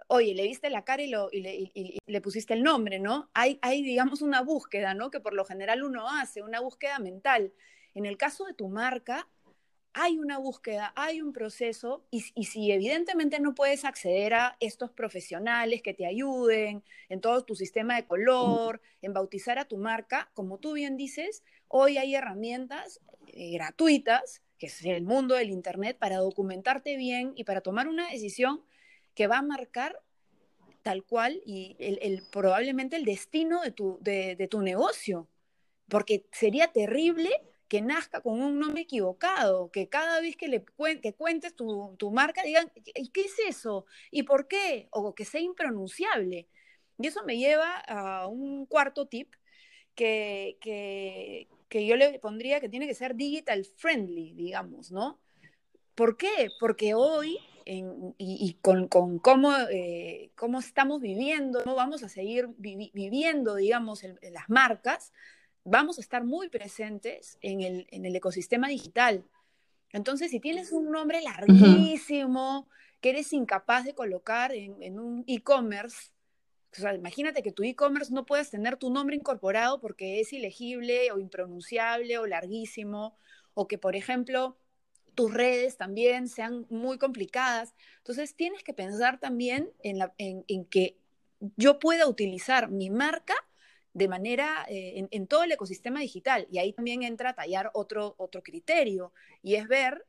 oye, 0.07 0.35
le 0.35 0.45
viste 0.45 0.71
la 0.71 0.85
cara 0.85 1.03
y, 1.03 1.09
lo, 1.09 1.31
y, 1.33 1.99
le, 2.07 2.21
pusiste 2.21 2.55
el 2.55 2.63
nombre, 2.63 3.01
¿no? 3.01 3.29
Hay, 3.35 3.59
hay, 3.61 3.83
digamos, 3.83 4.23
una 4.23 4.41
búsqueda, 4.43 4.95
¿no? 4.95 5.11
Que 5.11 5.19
por 5.19 5.35
lo 5.35 5.45
general 5.45 5.83
uno 5.83 6.09
hace, 6.09 6.43
una 6.43 6.61
búsqueda 6.61 7.01
mental. 7.01 7.53
En 7.95 8.07
el 8.07 8.17
caso 8.17 8.45
de 8.45 8.55
tu 8.55 8.69
marca, 8.69 9.27
hay 10.01 10.19
una 10.19 10.39
búsqueda, 10.39 10.93
hay 10.95 11.21
un 11.21 11.33
proceso 11.33 12.05
y, 12.13 12.21
si 12.21 12.71
evidentemente 12.71 13.41
no 13.41 13.55
puedes 13.55 13.85
acceder 13.85 14.35
a 14.35 14.57
estos 14.61 14.93
profesionales 14.93 15.83
que 15.83 15.93
te 15.93 16.07
ayuden 16.07 16.85
en 17.09 17.21
todo 17.21 17.45
tu 17.45 17.57
sistema 17.57 17.97
de 17.97 18.07
color, 18.07 18.81
en 19.03 19.13
bautizar 19.13 19.59
a 19.59 19.65
tu 19.65 19.77
marca, 19.77 20.31
como 20.35 20.59
tú 20.59 20.75
bien 20.75 20.97
dices, 20.97 21.43
hoy 21.67 21.99
hay 21.99 22.15
herramientas 22.15 23.01
eh, 23.27 23.51
gratuitas, 23.55 24.41
que 24.57 24.67
es 24.67 24.85
el 24.85 25.03
mundo 25.03 25.35
del 25.35 25.51
Internet, 25.51 25.99
para 25.99 26.19
documentarte 26.19 26.97
bien 26.97 27.33
y 27.35 27.43
para 27.43 27.61
tomar 27.61 27.89
una 27.89 28.09
decisión 28.09 28.63
que 29.15 29.27
va 29.27 29.39
a 29.39 29.43
marcar 29.43 30.01
tal 30.83 31.03
cual 31.03 31.43
y 31.45 31.77
probablemente 32.31 32.95
el 32.95 33.05
destino 33.05 33.63
de 33.63 34.49
tu 34.49 34.63
negocio. 34.63 35.29
porque 35.89 36.27
sería 36.31 36.69
terrible 36.69 37.31
que 37.69 37.83
nazca 37.83 38.21
con 38.23 38.41
un 38.41 38.59
nombre 38.59 38.83
equivocado, 38.83 39.71
que 39.71 39.89
cada 39.89 40.21
vez 40.21 40.37
que 40.37 40.49
le 40.49 40.65
que 41.03 41.15
cuentes 41.15 41.55
tu, 41.55 42.11
marca 42.11 42.43
digan, 42.43 42.73
¿qué 43.13 43.21
es 43.21 43.39
eso? 43.47 43.85
¿Y 44.11 44.23
por 44.23 44.49
qué? 44.49 44.89
O 44.91 45.15
que 45.15 45.25
sea 45.25 45.41
impronunciable. 45.41 46.49
Y 46.99 47.07
eso 47.07 47.23
me 47.25 47.37
lleva 47.37 47.79
a 47.81 48.27
un 48.27 48.67
cuarto 48.67 49.07
tip 49.07 49.35
que, 49.95 50.57
que, 51.69 51.87
yo 51.87 51.97
le 51.97 52.19
pondría 52.19 52.61
que 52.61 52.69
tiene 52.69 52.87
que 52.87 52.95
ser 52.95 53.15
digital 53.15 53.65
friendly, 53.65 54.33
digamos, 54.33 54.91
¿no? 54.91 55.21
¿Por 55.95 56.17
qué? 56.17 56.49
Porque 56.61 56.95
hoy, 56.95 57.39
y, 57.67 58.55
con, 58.63 58.89
cómo, 58.89 59.55
eh, 59.71 60.31
cómo, 60.37 60.61
estamos 60.61 61.01
viviendo, 61.01 61.63
¿no? 61.67 61.75
vamos 61.75 62.03
a 62.03 62.09
seguir 62.09 62.49
viviendo, 62.57 63.57
digamos, 63.57 64.05
en 64.05 64.19
las 64.33 64.49
marcas, 64.49 65.13
vamos 65.69 65.99
a 65.99 66.01
estar 66.01 66.25
muy 66.25 66.49
presentes 66.49 67.39
en 67.41 67.61
el, 67.61 67.87
en 67.91 68.05
el 68.05 68.17
ecosistema 68.17 68.69
digital. 68.69 69.25
Entonces, 69.93 70.31
si 70.31 70.41
tienes 70.41 70.73
un 70.73 70.91
nombre 70.91 71.21
larguísimo 71.23 72.69
que 73.01 73.11
eres 73.11 73.33
incapaz 73.33 73.85
de 73.85 73.95
colocar 73.95 74.53
en, 74.53 74.99
un 74.99 75.25
e-commerce, 75.27 76.11
o 76.73 76.81
sea, 76.81 76.95
imagínate 76.95 77.43
que 77.43 77.53
tu 77.53 77.63
e-commerce 77.63 78.13
no 78.13 78.27
puedes 78.27 78.51
tener 78.51 78.77
tu 78.77 78.91
nombre 78.91 79.17
incorporado 79.17 79.81
porque 79.81 80.21
es 80.21 80.33
ilegible 80.33 81.11
o 81.13 81.19
impronunciable 81.19 82.19
o 82.19 82.27
larguísimo, 82.27 83.17
o 83.55 83.67
que, 83.67 83.79
por 83.79 83.97
ejemplo, 83.97 84.59
tus 85.15 85.33
redes 85.33 85.77
también 85.77 86.29
sean 86.29 86.67
muy 86.69 86.99
complicadas. 86.99 87.75
Entonces, 87.99 88.35
tienes 88.35 88.63
que 88.63 88.75
pensar 88.75 89.19
también 89.19 89.71
en, 89.83 89.99
la, 89.99 90.15
en, 90.19 90.45
en 90.49 90.65
que 90.67 90.99
yo 91.57 91.79
pueda 91.79 92.07
utilizar 92.07 92.71
mi 92.71 92.91
marca 92.91 93.35
de 93.99 94.09
manera 94.09 94.65
eh, 94.69 95.09
en, 95.11 95.27
todo 95.27 95.43
el 95.43 95.53
ecosistema 95.53 96.01
digital. 96.01 96.47
Y 96.51 96.59
ahí 96.59 96.73
también 96.73 97.03
entra 97.03 97.31
a 97.31 97.35
tallar 97.35 97.71
otro, 97.75 98.15
otro 98.17 98.43
criterio 98.43 99.13
y 99.43 99.57
es 99.57 99.67
ver 99.67 100.07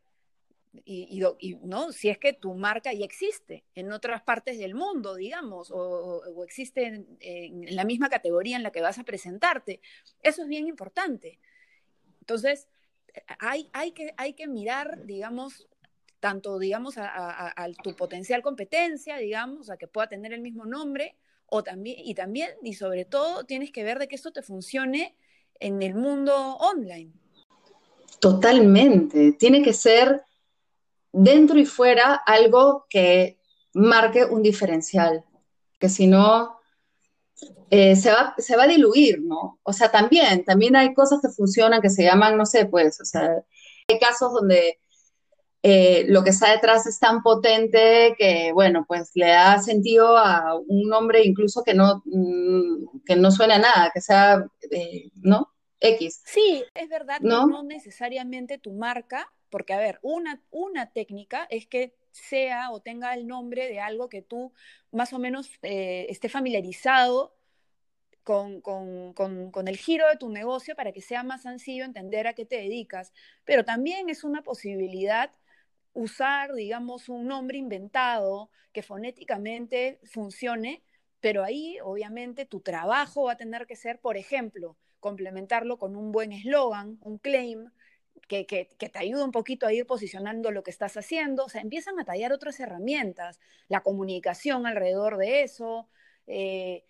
y, 0.86 1.22
¿no? 1.64 1.92
si 1.92 2.10
es 2.10 2.20
que 2.20 2.32
tu 2.32 2.54
marca 2.54 2.94
ya 2.94 3.04
existe 3.04 3.66
en 3.74 3.92
otras 3.92 4.22
partes 4.22 4.60
del 4.60 4.76
mundo, 4.76 5.16
digamos, 5.16 5.72
o, 5.72 6.44
existe 6.44 6.86
en, 6.86 7.76
la 7.76 7.84
misma 7.84 8.08
categoría 8.08 8.56
en 8.56 8.62
la 8.62 8.72
que 8.72 8.82
vas 8.82 9.00
a 9.00 9.04
presentarte. 9.04 9.82
Eso 10.22 10.44
es 10.44 10.48
bien 10.48 10.68
importante. 10.68 11.40
Entonces, 12.20 12.68
hay, 13.40 13.72
hay, 13.74 13.94
que, 13.94 14.14
hay 14.16 14.34
que 14.34 14.48
mirar, 14.48 15.08
digamos, 15.08 15.68
tanto, 16.20 16.60
digamos, 16.60 17.00
a, 17.00 17.64
a 17.64 17.72
tu 17.84 17.96
potencial 17.96 18.44
competencia, 18.44 19.18
digamos, 19.18 19.72
a 19.72 19.78
que 19.78 19.88
pueda 19.88 20.08
tener 20.08 20.34
el 20.34 20.42
mismo 20.42 20.66
nombre, 20.66 21.16
o 21.52 21.64
también, 21.64 21.98
y 22.04 22.14
también, 22.16 22.52
y 22.64 22.74
sobre 22.74 23.06
todo, 23.06 23.44
tienes 23.46 23.72
que 23.72 23.84
ver 23.84 24.00
de 24.00 24.08
que 24.08 24.16
esto 24.16 24.32
te 24.32 24.42
funcione 24.42 25.16
en 25.60 25.82
el 25.82 25.96
mundo 25.96 26.56
online. 26.58 27.12
Totalmente. 28.20 29.34
Tiene 29.34 29.62
que 29.62 29.74
ser 29.74 30.24
dentro 31.12 31.58
y 31.58 31.66
fuera 31.66 32.16
algo 32.16 32.86
que 32.90 33.40
marque 33.74 34.26
un 34.26 34.42
diferencial, 34.42 35.24
que 35.80 35.90
si 35.90 36.08
no, 36.08 36.60
eh, 37.70 37.96
se, 37.96 38.12
va, 38.12 38.34
se 38.38 38.58
va 38.58 38.64
a 38.64 38.68
diluir, 38.68 39.22
¿no? 39.22 39.60
O 39.64 39.74
sea, 39.74 39.92
también, 39.92 40.44
también 40.44 40.76
hay 40.76 40.94
cosas 40.94 41.20
que 41.22 41.30
funcionan 41.30 41.82
que 41.82 41.90
se 41.90 42.04
llaman, 42.04 42.38
no 42.38 42.46
sé, 42.46 42.66
pues, 42.66 43.00
o 43.00 43.06
sea, 43.06 43.44
hay 43.88 44.00
casos 44.00 44.34
donde 44.34 44.80
eh, 45.62 46.06
lo 46.08 46.24
que 46.24 46.30
está 46.30 46.52
detrás 46.52 46.88
es 46.88 47.00
tan 47.00 47.22
potente 47.22 48.16
que, 48.18 48.52
bueno, 48.54 48.86
pues 48.88 49.12
le 49.16 49.28
da 49.28 49.62
sentido 49.62 50.18
a 50.18 50.56
un 50.56 50.88
nombre 50.88 51.22
incluso 51.26 51.64
que 51.64 51.74
no, 51.74 52.02
mm, 52.06 53.02
que 53.06 53.18
no 53.18 53.30
suena 53.32 53.56
a 53.56 53.60
nada, 53.60 53.92
que 53.94 54.00
sea, 54.00 54.46
eh, 54.72 55.10
¿no? 55.16 55.54
X. 55.82 56.22
Sí, 56.26 56.64
es 56.74 56.90
verdad 56.90 57.20
¿No? 57.22 57.46
que 57.46 57.52
no 57.52 57.64
necesariamente 57.64 58.58
tu 58.58 58.74
marca, 58.74 59.32
porque, 59.50 59.74
a 59.74 59.80
ver, 59.80 60.00
una, 60.02 60.42
una 60.52 60.92
técnica 60.92 61.48
es 61.50 61.68
que 61.68 61.96
sea 62.12 62.72
o 62.72 62.82
tenga 62.82 63.14
el 63.14 63.28
nombre 63.28 63.68
de 63.68 63.80
algo 63.80 64.10
que 64.10 64.22
tú 64.22 64.54
más 64.92 65.14
o 65.14 65.20
menos 65.20 65.52
eh, 65.62 66.08
esté 66.10 66.30
familiarizado 66.30 67.36
con, 68.24 68.62
con, 68.62 69.14
con, 69.14 69.52
con, 69.52 69.68
el 69.68 69.78
giro 69.78 70.08
de 70.08 70.18
tu 70.18 70.30
negocio 70.30 70.76
para 70.76 70.92
que 70.92 71.02
sea 71.02 71.24
más 71.24 71.44
sencillo 71.44 71.86
entender 71.86 72.28
a 72.28 72.34
qué 72.34 72.46
te 72.46 72.58
dedicas. 72.58 73.14
Pero 73.44 73.66
también 73.66 74.10
es 74.10 74.24
una 74.24 74.44
posibilidad 74.44 75.32
usar, 75.94 76.54
digamos, 76.54 77.10
un 77.10 77.28
nombre 77.28 77.58
inventado 77.58 78.50
que 78.72 78.84
fonéticamente 78.84 80.00
funcione, 80.04 80.84
pero 81.20 81.44
ahí 81.44 81.78
obviamente 81.84 82.46
tu 82.46 82.62
trabajo 82.62 83.24
va 83.24 83.34
a 83.34 83.38
tener 83.38 83.66
que 83.66 83.76
ser, 83.76 84.00
por 84.00 84.18
ejemplo, 84.18 84.78
complementarlo 85.00 85.78
con 85.78 85.96
un 85.96 86.12
buen 86.12 86.32
eslogan, 86.32 86.98
un 87.02 87.18
claim, 87.18 87.72
que, 88.28 88.46
que, 88.46 88.66
te 88.66 89.00
ayude 89.00 89.24
un 89.24 89.32
poquito 89.32 89.66
a 89.66 89.74
ir 89.74 89.86
posicionando 89.86 90.52
lo 90.52 90.62
que 90.64 90.72
estás 90.72 90.98
haciendo. 90.98 91.46
O 91.46 91.50
sea, 91.50 91.62
empiezan 91.62 92.00
a 92.00 92.06
tallar 92.06 92.32
otras 92.34 92.60
herramientas, 92.60 93.40
la 93.68 93.82
comunicación 93.82 94.68
alrededor 94.68 95.18
de 95.18 95.44
eso, 95.44 95.90
eh, 96.28 96.84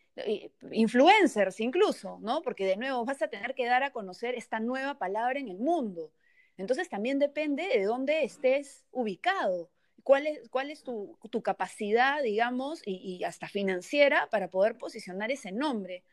influencers 0.72 1.60
incluso, 1.60 2.20
¿no? 2.22 2.42
Porque 2.42 2.66
de 2.66 2.78
nuevo 2.78 3.06
vas 3.06 3.22
a 3.22 3.30
tener 3.30 3.56
que 3.56 3.66
dar 3.66 3.84
a 3.84 3.92
conocer 3.92 4.36
esta 4.36 4.60
nueva 4.60 4.98
palabra 4.98 5.40
en 5.40 5.48
el 5.48 5.60
mundo. 5.60 6.12
Entonces 6.60 6.90
también 6.90 7.20
depende 7.20 7.64
de 7.70 7.86
dónde 7.86 8.26
estés 8.26 8.84
ubicado, 8.92 9.70
cuál 10.04 10.28
es, 10.28 10.42
cuál 10.50 10.70
es 10.70 10.84
tu, 10.84 11.18
capacidad, 11.42 12.22
digamos, 12.22 12.82
y, 12.86 13.24
hasta 13.24 13.48
financiera 13.48 14.28
para 14.30 14.50
poder 14.50 14.78
posicionar 14.78 15.32
ese 15.32 15.54
nombre. 15.54 16.04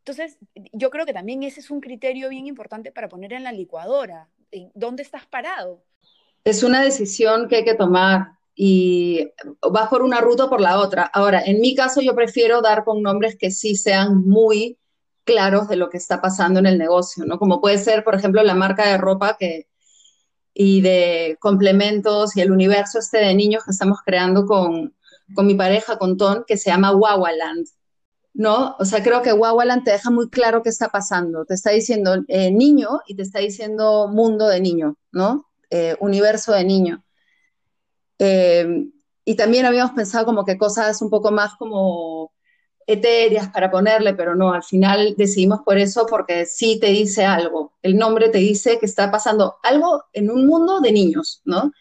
Entonces, 0.00 0.36
yo 0.72 0.90
creo 0.90 1.06
que 1.06 1.14
también 1.14 1.42
ese 1.44 1.60
es 1.60 1.70
un 1.70 1.80
criterio 1.80 2.28
bien 2.28 2.46
importante 2.46 2.92
para 2.92 3.08
poner 3.08 3.32
en 3.32 3.42
la 3.42 3.52
licuadora, 3.52 4.28
dónde 4.74 5.02
estás 5.02 5.24
parado. 5.26 5.82
Es 6.44 6.62
una 6.62 6.82
decisión 6.82 7.48
que 7.48 7.56
hay 7.56 7.64
que 7.64 7.74
tomar 7.74 8.32
y 8.54 9.30
vas 9.62 9.88
por 9.88 10.02
una 10.02 10.20
ruta 10.20 10.44
o 10.44 10.50
por 10.50 10.60
la 10.60 10.78
otra. 10.78 11.04
Ahora, 11.04 11.42
en 11.42 11.58
mi 11.58 11.74
caso 11.74 12.02
yo 12.02 12.14
prefiero 12.14 12.60
dar 12.60 12.84
con 12.84 13.00
nombres 13.00 13.34
que 13.34 13.50
sí 13.50 13.76
sean 13.76 14.26
muy 14.26 14.78
claros 15.24 15.68
de 15.68 15.76
lo 15.76 15.88
que 15.88 15.96
está 15.96 16.20
pasando 16.20 16.60
en 16.60 16.66
el 16.66 16.76
negocio, 16.76 17.24
¿no? 17.24 17.38
Como 17.38 17.62
puede 17.62 17.78
ser, 17.78 18.04
por 18.04 18.14
ejemplo, 18.14 18.42
la 18.42 18.54
marca 18.54 18.86
de 18.86 18.98
ropa 18.98 19.36
que, 19.38 19.69
y 20.62 20.82
de 20.82 21.38
complementos 21.40 22.36
y 22.36 22.42
el 22.42 22.52
universo 22.52 22.98
este 22.98 23.16
de 23.16 23.34
niños 23.34 23.64
que 23.64 23.70
estamos 23.70 24.00
creando 24.04 24.44
con, 24.44 24.94
con 25.34 25.46
mi 25.46 25.54
pareja, 25.54 25.96
con 25.96 26.18
Ton, 26.18 26.44
que 26.46 26.58
se 26.58 26.68
llama 26.68 26.94
Wawaland. 26.94 27.66
¿No? 28.34 28.76
O 28.78 28.84
sea, 28.84 29.02
creo 29.02 29.22
que 29.22 29.32
Wawaland 29.32 29.84
te 29.84 29.92
deja 29.92 30.10
muy 30.10 30.28
claro 30.28 30.62
qué 30.62 30.68
está 30.68 30.90
pasando. 30.90 31.46
Te 31.46 31.54
está 31.54 31.70
diciendo 31.70 32.14
eh, 32.28 32.50
niño 32.50 33.00
y 33.06 33.16
te 33.16 33.22
está 33.22 33.38
diciendo 33.38 34.08
mundo 34.08 34.48
de 34.48 34.60
niño, 34.60 34.98
¿no? 35.12 35.46
Eh, 35.70 35.96
universo 35.98 36.52
de 36.52 36.64
niño. 36.64 37.04
Eh, 38.18 38.90
y 39.24 39.36
también 39.36 39.64
habíamos 39.64 39.92
pensado 39.92 40.26
como 40.26 40.44
que 40.44 40.58
cosas 40.58 41.00
un 41.00 41.08
poco 41.08 41.30
más 41.30 41.54
como 41.54 42.32
etéreas 42.86 43.48
para 43.48 43.70
ponerle, 43.70 44.14
pero 44.14 44.34
no, 44.34 44.52
al 44.52 44.62
final 44.62 45.14
decidimos 45.16 45.60
por 45.64 45.78
eso 45.78 46.06
porque 46.06 46.46
sí 46.46 46.78
te 46.80 46.88
dice 46.88 47.24
algo. 47.24 47.72
El 47.82 47.96
nombre 47.96 48.28
te 48.28 48.38
dice 48.38 48.78
que 48.78 48.86
está 48.86 49.10
pasando 49.10 49.56
algo 49.62 50.04
en 50.12 50.30
un 50.30 50.46
mundo 50.46 50.80
de 50.80 50.92
niños, 50.92 51.42
¿no? 51.44 51.72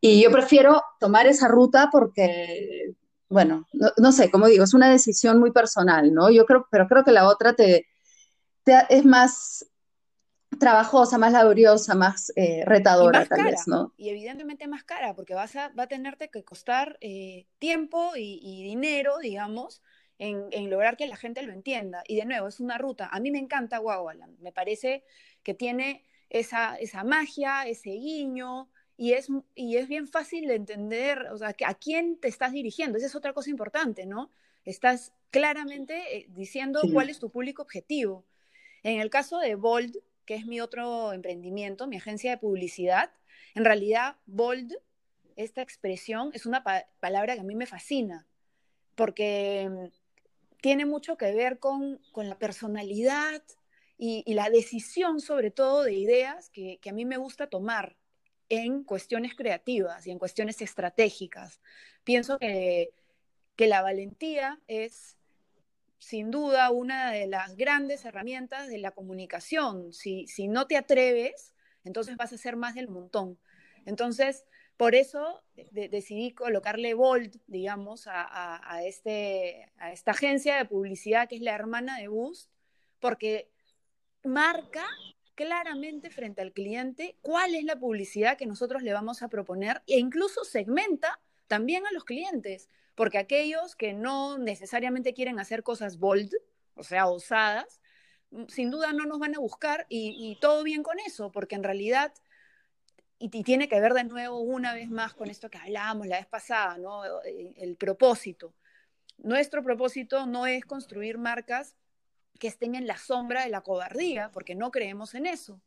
Y 0.00 0.22
yo 0.22 0.30
prefiero 0.30 0.82
tomar 0.98 1.26
esa 1.26 1.48
ruta 1.48 1.88
porque, 1.92 2.94
bueno, 3.28 3.68
no, 3.98 4.12
sé, 4.12 4.30
como 4.30 4.46
digo, 4.46 4.64
es 4.64 4.74
una 4.74 4.90
decisión 4.90 5.38
muy 5.38 5.52
personal, 5.52 6.12
¿no? 6.12 6.30
Yo 6.30 6.44
creo, 6.44 6.66
pero 6.70 6.88
creo 6.88 7.04
que 7.04 7.12
la 7.12 7.28
otra 7.28 7.54
te, 7.54 7.86
es 8.88 9.04
más 9.04 9.64
trabajosa, 10.58 11.18
más 11.18 11.32
laboriosa, 11.32 11.94
más 11.94 12.32
eh, 12.36 12.64
retadora, 12.66 13.26
tal 13.26 13.44
vez, 13.44 13.66
¿no? 13.66 13.92
Y 13.96 14.08
evidentemente 14.10 14.66
más 14.66 14.84
cara, 14.84 15.14
porque 15.14 15.34
vas 15.34 15.54
a, 15.56 15.68
va 15.68 15.84
a 15.84 15.88
tenerte 15.88 16.30
que 16.30 16.44
costar 16.44 16.98
eh, 17.00 17.46
tiempo 17.58 18.12
y, 18.16 18.40
y, 18.42 18.62
dinero, 18.64 19.18
digamos, 19.18 19.82
en, 20.22 20.70
lograr 20.70 20.96
que 20.96 21.06
la 21.06 21.16
gente 21.16 21.42
lo 21.42 21.52
entienda. 21.52 22.04
Y 22.06 22.16
de 22.16 22.24
nuevo, 22.24 22.46
es 22.46 22.60
una 22.60 22.78
ruta. 22.78 23.08
A 23.10 23.18
mí 23.18 23.30
me 23.30 23.38
encanta 23.38 23.80
Wawaland. 23.80 24.38
Me 24.40 24.52
parece 24.52 25.02
que 25.42 25.52
tiene 25.52 26.04
esa, 26.30 26.76
esa 26.76 27.02
magia, 27.02 27.66
ese 27.66 27.90
guiño, 27.90 28.70
y 28.96 29.14
es, 29.14 29.28
y 29.54 29.76
es 29.78 29.88
bien 29.88 30.06
fácil 30.06 30.46
de 30.46 30.54
entender, 30.54 31.26
o 31.32 31.38
sea, 31.38 31.54
a 31.66 31.74
quién 31.74 32.18
te 32.18 32.28
estás 32.28 32.52
dirigiendo. 32.52 32.98
Esa 32.98 33.08
es 33.08 33.16
otra 33.16 33.32
cosa 33.32 33.50
importante, 33.50 34.06
¿no? 34.06 34.30
Estás 34.64 35.12
claramente 35.30 36.16
eh, 36.16 36.26
diciendo 36.28 36.80
cuál 36.92 37.10
es 37.10 37.18
tu 37.18 37.30
público 37.30 37.62
objetivo. 37.62 38.24
En 38.84 39.00
el 39.00 39.10
caso 39.10 39.38
de 39.38 39.56
Bold, 39.56 39.96
que 40.24 40.36
es 40.36 40.46
mi 40.46 40.60
otro 40.60 41.12
emprendimiento, 41.12 41.88
mi 41.88 41.96
agencia 41.96 42.30
de 42.30 42.38
publicidad, 42.38 43.10
en 43.54 43.64
realidad 43.64 44.16
Bold, 44.26 44.72
esta 45.34 45.62
expresión, 45.62 46.30
es 46.32 46.46
una 46.46 46.62
palabra 47.00 47.34
que 47.34 47.40
a 47.40 47.44
mí 47.44 47.56
me 47.56 47.66
fascina, 47.66 48.28
porque 48.94 49.90
tiene 50.62 50.86
mucho 50.86 51.16
que 51.16 51.34
ver 51.34 51.58
con, 51.58 52.00
la 52.14 52.38
personalidad 52.38 53.42
y, 53.98 54.32
la 54.32 54.48
decisión, 54.48 55.20
sobre 55.20 55.50
todo, 55.50 55.82
de 55.82 55.92
ideas 55.92 56.50
que, 56.50 56.78
a 56.88 56.92
mí 56.92 57.04
me 57.04 57.16
gusta 57.16 57.48
tomar 57.48 57.96
en 58.48 58.84
cuestiones 58.84 59.34
creativas 59.34 60.06
y 60.06 60.12
en 60.12 60.20
cuestiones 60.20 60.62
estratégicas. 60.62 61.60
Pienso 62.04 62.38
que, 62.38 62.94
la 63.58 63.82
valentía 63.82 64.60
es 64.66 65.16
sin 65.98 66.32
duda, 66.32 66.70
una 66.70 67.12
de 67.12 67.28
las 67.28 67.56
grandes 67.56 68.04
herramientas 68.04 68.66
de 68.66 68.78
la 68.78 68.90
comunicación. 68.90 69.92
Si, 69.92 70.26
si 70.26 70.48
no 70.48 70.66
te 70.66 70.76
atreves, 70.76 71.54
entonces 71.84 72.16
vas 72.16 72.32
a 72.32 72.38
ser 72.38 72.56
más 72.56 72.74
del 72.74 72.88
montón. 72.88 73.38
Entonces, 73.84 74.44
por 74.76 74.94
eso 74.94 75.42
decidí 75.54 76.32
colocarle 76.32 76.94
Bold, 76.94 77.40
digamos, 77.46 78.04
a, 78.06 78.82
este, 78.84 79.70
a 79.76 79.92
esta 79.92 80.12
agencia 80.12 80.56
de 80.56 80.64
publicidad 80.64 81.28
que 81.28 81.36
es 81.36 81.42
la 81.42 81.54
hermana 81.54 81.98
de 81.98 82.08
Boost, 82.08 82.50
porque 82.98 83.50
marca 84.24 84.84
claramente 85.34 86.10
frente 86.10 86.42
al 86.42 86.52
cliente 86.52 87.16
cuál 87.22 87.54
es 87.54 87.64
la 87.64 87.78
publicidad 87.78 88.36
que 88.36 88.46
nosotros 88.46 88.82
le 88.82 88.92
vamos 88.92 89.22
a 89.22 89.28
proponer 89.28 89.82
e 89.86 89.98
incluso 89.98 90.44
segmenta 90.44 91.20
también 91.46 91.86
a 91.86 91.92
los 91.92 92.04
clientes, 92.04 92.68
porque 92.94 93.18
aquellos 93.18 93.76
que 93.76 93.92
no 93.92 94.38
necesariamente 94.38 95.14
quieren 95.14 95.38
hacer 95.38 95.62
cosas 95.62 95.98
bold, 95.98 96.34
o 96.74 96.82
sea, 96.82 97.06
osadas, 97.06 97.80
sin 98.48 98.70
duda 98.70 98.92
no 98.92 99.04
nos 99.04 99.18
van 99.18 99.34
a 99.34 99.40
buscar 99.40 99.86
y 99.88 100.38
todo 100.40 100.62
bien 100.64 100.82
con 100.82 100.98
eso, 101.00 101.30
porque 101.30 101.54
en 101.54 101.62
realidad 101.62 102.12
y, 103.22 103.42
tiene 103.42 103.68
que 103.68 103.80
ver 103.80 103.94
de 103.94 104.04
nuevo 104.04 104.40
una 104.40 104.74
vez 104.74 104.90
más 104.90 105.14
con 105.14 105.30
esto 105.30 105.48
que 105.48 105.58
hablábamos 105.58 106.08
la 106.08 106.16
vez 106.16 106.26
pasada, 106.26 106.76
¿no? 106.78 107.04
Eh, 107.22 107.54
el, 107.56 107.76
propósito. 107.76 108.52
Nuestro 109.18 109.62
propósito 109.62 110.26
no 110.26 110.46
es 110.46 110.64
construir 110.64 111.18
marcas 111.18 111.76
que 112.40 112.48
estén 112.48 112.74
en 112.74 112.88
la 112.88 112.98
sombra 112.98 113.44
de 113.44 113.50
la 113.50 113.60
cobardía, 113.60 114.30
porque 114.32 114.56
no 114.56 114.72
creemos 114.72 115.14
en 115.14 115.26
eso. 115.26 115.60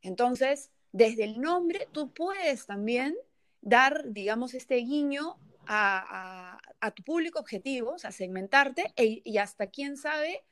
Entonces, 0.00 0.70
desde 0.92 1.24
el 1.24 1.40
nombre, 1.40 1.88
tú 1.90 2.12
puedes 2.12 2.66
también 2.66 3.16
dar, 3.60 4.12
digamos, 4.12 4.54
este 4.54 4.76
guiño 4.76 5.38
a, 5.66 6.60
tu 6.94 7.02
público 7.02 7.40
objetivo, 7.40 7.94
o 7.94 7.98
sea, 7.98 8.12
segmentarte 8.12 8.92
e, 8.96 9.22
y 9.24 9.38
hasta, 9.38 9.66
quién 9.68 9.96
sabe, 9.96 10.44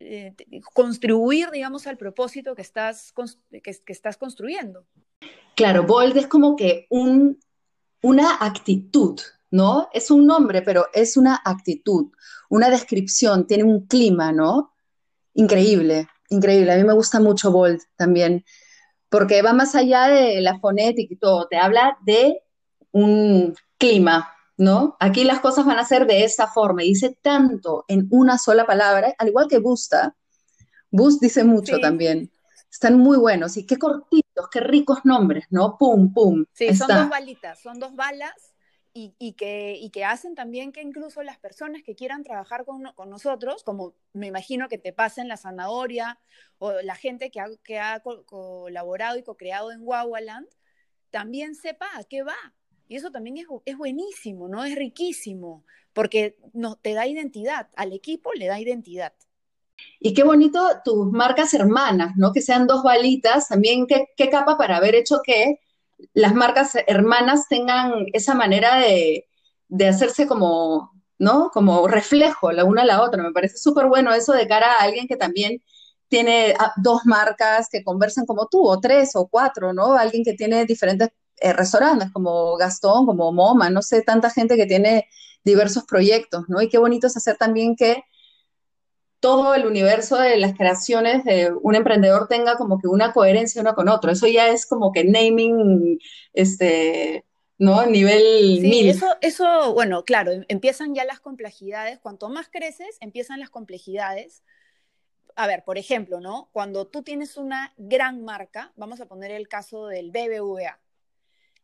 eh, 0.00 0.34
contribuir, 0.74 1.50
digamos, 1.50 1.86
al 1.86 1.96
propósito 1.96 2.54
que 2.54 2.62
estás, 2.62 3.14
que 3.50 3.92
estás 3.92 4.18
construyendo. 4.18 4.86
Claro, 5.54 5.84
bold 5.84 6.16
es 6.16 6.26
como 6.26 6.56
que 6.56 6.86
un, 6.90 7.38
una 8.02 8.36
actitud, 8.40 9.20
¿no? 9.50 9.88
Es 9.92 10.10
un 10.10 10.26
nombre, 10.26 10.62
pero 10.62 10.86
es 10.94 11.16
una 11.16 11.40
actitud, 11.44 12.12
una 12.48 12.70
descripción, 12.70 13.46
tiene 13.46 13.64
un 13.64 13.86
clima, 13.86 14.32
¿no? 14.32 14.72
Increíble, 15.34 16.08
increíble. 16.28 16.72
A 16.72 16.76
mí 16.76 16.84
me 16.84 16.94
gusta 16.94 17.20
mucho 17.20 17.52
bold 17.52 17.80
también, 17.96 18.44
porque 19.08 19.42
va 19.42 19.52
más 19.52 19.74
allá 19.74 20.08
de 20.08 20.40
la 20.40 20.58
fonética 20.60 21.12
y 21.12 21.18
todo, 21.18 21.46
te 21.48 21.58
habla 21.58 21.98
de 22.04 22.42
un 22.92 23.54
clima, 23.78 24.32
¿no? 24.56 24.96
Aquí 25.00 25.24
las 25.24 25.40
cosas 25.40 25.66
van 25.66 25.78
a 25.78 25.84
ser 25.84 26.06
de 26.06 26.24
esta 26.24 26.46
forma 26.46 26.82
y 26.84 26.88
dice 26.88 27.18
tanto 27.22 27.84
en 27.88 28.06
una 28.10 28.38
sola 28.38 28.66
palabra, 28.66 29.14
al 29.18 29.28
igual 29.28 29.48
que 29.48 29.58
Busta. 29.58 30.16
Bust 30.90 31.20
dice 31.20 31.44
mucho 31.44 31.78
también. 31.78 32.32
Están 32.70 32.98
muy 32.98 33.16
buenos 33.16 33.56
y 33.56 33.66
qué 33.66 33.76
qué 34.48 34.60
ricos 34.60 35.04
nombres, 35.04 35.46
¿no? 35.50 35.76
Pum, 35.78 36.12
pum. 36.12 36.44
Sí, 36.52 36.74
son 36.74 36.88
dos 36.88 37.08
balitas, 37.08 37.60
son 37.60 37.78
dos 37.78 37.94
balas 37.94 38.54
y, 38.92 39.32
que, 39.34 39.88
que 39.92 40.04
hacen 40.04 40.34
también 40.34 40.72
que 40.72 40.82
incluso 40.82 41.22
las 41.22 41.38
personas 41.38 41.82
que 41.82 41.94
quieran 41.94 42.24
trabajar 42.24 42.64
con, 42.64 42.82
nosotros, 43.08 43.62
como 43.62 43.94
me 44.12 44.26
imagino 44.26 44.68
que 44.68 44.78
te 44.78 44.92
pasen 44.92 45.28
la 45.28 45.36
zanahoria 45.36 46.18
o 46.58 46.72
la 46.82 46.96
gente 46.96 47.30
que 47.30 47.40
ha, 47.40 47.46
que 47.62 47.78
ha 47.78 48.00
colaborado 48.00 49.16
y 49.16 49.22
co-creado 49.22 49.70
en 49.70 49.80
Wawaland, 49.82 50.48
también 51.10 51.54
sepa 51.54 51.86
a 51.94 52.04
qué 52.04 52.22
va. 52.22 52.36
Y 52.88 52.96
eso 52.96 53.12
también 53.12 53.36
es, 53.36 53.46
es 53.64 53.76
buenísimo, 53.76 54.48
¿no? 54.48 54.64
Es 54.64 54.74
riquísimo, 54.74 55.64
porque 55.92 56.36
no, 56.52 56.76
te 56.76 56.92
da 56.92 57.06
identidad, 57.06 57.68
al 57.76 57.92
equipo 57.92 58.32
le 58.32 58.46
da 58.46 58.58
identidad. 58.58 59.14
Y 60.00 60.14
qué 60.14 60.24
bonito 60.24 60.66
tus 60.84 61.10
marcas 61.12 61.52
hermanas, 61.54 62.16
¿no? 62.16 62.32
Que 62.32 62.40
sean 62.42 62.66
dos 62.66 62.82
balitas, 62.82 63.48
también 63.48 63.86
qué, 63.86 64.30
capa 64.30 64.56
para 64.56 64.78
haber 64.78 64.94
hecho 64.94 65.20
que 65.24 65.60
las 66.14 66.34
marcas 66.34 66.72
hermanas 66.86 67.48
tengan 67.48 68.06
esa 68.12 68.34
manera 68.34 68.76
de, 68.78 69.26
hacerse 69.88 70.26
como, 70.26 70.92
¿no? 71.18 71.50
Como 71.52 71.86
reflejo 71.86 72.52
la 72.52 72.64
una 72.64 72.82
a 72.82 72.86
la 72.86 73.02
otra. 73.02 73.22
Me 73.22 73.32
parece 73.32 73.58
súper 73.58 73.86
bueno 73.88 74.12
eso 74.14 74.32
de 74.32 74.48
cara 74.48 74.72
a 74.74 74.84
alguien 74.84 75.06
que 75.06 75.16
también 75.16 75.62
tiene 76.08 76.54
ah, 76.58 76.72
dos 76.76 77.02
marcas 77.04 77.68
que 77.70 77.84
conversan 77.84 78.26
como 78.26 78.48
tú, 78.48 78.66
o 78.66 78.80
tres 78.80 79.10
o 79.14 79.28
cuatro, 79.28 79.72
¿no? 79.72 79.94
Alguien 79.94 80.24
que 80.24 80.34
tiene 80.34 80.64
diferentes 80.66 81.10
eh, 81.40 81.52
restaurantes, 81.52 82.10
como 82.12 82.56
Gastón, 82.56 83.06
como 83.06 83.32
MoMA, 83.32 83.70
no 83.70 83.82
sé, 83.82 84.02
tanta 84.02 84.30
gente 84.30 84.56
que 84.56 84.66
tiene 84.66 85.06
diversos 85.44 85.84
proyectos, 85.84 86.44
¿no? 86.48 86.60
Y 86.62 86.68
qué 86.68 86.78
bonito 86.78 87.06
es 87.06 87.16
hacer 87.16 87.36
también 87.36 87.76
que 87.76 88.04
todo 89.20 89.54
el 89.54 89.66
universo 89.66 90.16
de 90.16 90.38
las 90.38 90.54
creaciones 90.54 91.24
de 91.24 91.52
un 91.52 91.74
emprendedor 91.74 92.26
tenga 92.26 92.56
como 92.56 92.78
que 92.78 92.88
una 92.88 93.12
coherencia 93.12 93.60
uno 93.60 93.74
con 93.74 93.88
otro. 93.88 94.10
Eso 94.10 94.26
ya 94.26 94.48
es 94.48 94.66
como 94.66 94.92
que 94.92 95.04
naming, 95.04 95.98
este, 96.32 97.26
¿no? 97.58 97.84
Nivel 97.84 98.58
sí, 98.60 98.88
Eso, 98.88 99.06
eso, 99.20 99.74
bueno, 99.74 100.04
claro, 100.04 100.32
em, 100.32 100.44
empiezan 100.48 100.94
ya 100.94 101.04
las 101.04 101.20
complejidades. 101.20 101.98
Cuanto 101.98 102.30
más 102.30 102.48
creces, 102.50 102.96
empiezan 103.00 103.38
las 103.40 103.50
complejidades. 103.50 104.42
A 105.36 105.46
ver, 105.46 105.64
por 105.64 105.76
ejemplo, 105.76 106.20
¿no? 106.20 106.48
Cuando 106.52 106.86
tú 106.86 107.02
tienes 107.02 107.36
una 107.36 107.74
gran 107.76 108.24
marca, 108.24 108.72
vamos 108.76 109.00
a 109.00 109.06
poner 109.06 109.30
el 109.30 109.48
caso 109.48 109.86
del 109.86 110.10
BBVA. 110.10 110.80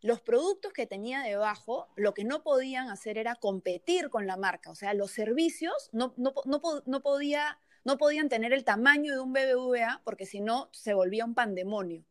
Los 0.03 0.21
productos 0.21 0.73
que 0.73 0.87
tenía 0.87 1.23
debajo, 1.23 1.89
lo 1.97 2.15
que 2.15 2.25
no 2.25 2.43
podían 2.43 2.91
hacer 2.91 3.19
era 3.19 3.35
competir 3.35 4.11
con 4.11 4.27
la 4.27 4.37
marca, 4.37 4.71
o 4.71 4.75
sea, 4.75 4.95
los 4.95 5.11
servicios 5.11 5.91
no, 5.93 6.15
no, 6.17 6.35
no, 6.45 7.03
podía, 7.03 7.59
no 7.85 7.97
podían 7.99 8.29
tener 8.29 8.53
el 8.53 8.65
tamaño 8.65 9.15
de 9.15 9.21
un 9.21 9.33
BBVA 9.33 10.03
porque 10.05 10.27
si 10.27 10.41
no 10.41 10.69
se 10.73 10.95
volvía 10.95 11.25
un 11.25 11.35
pandemonio. 11.35 12.05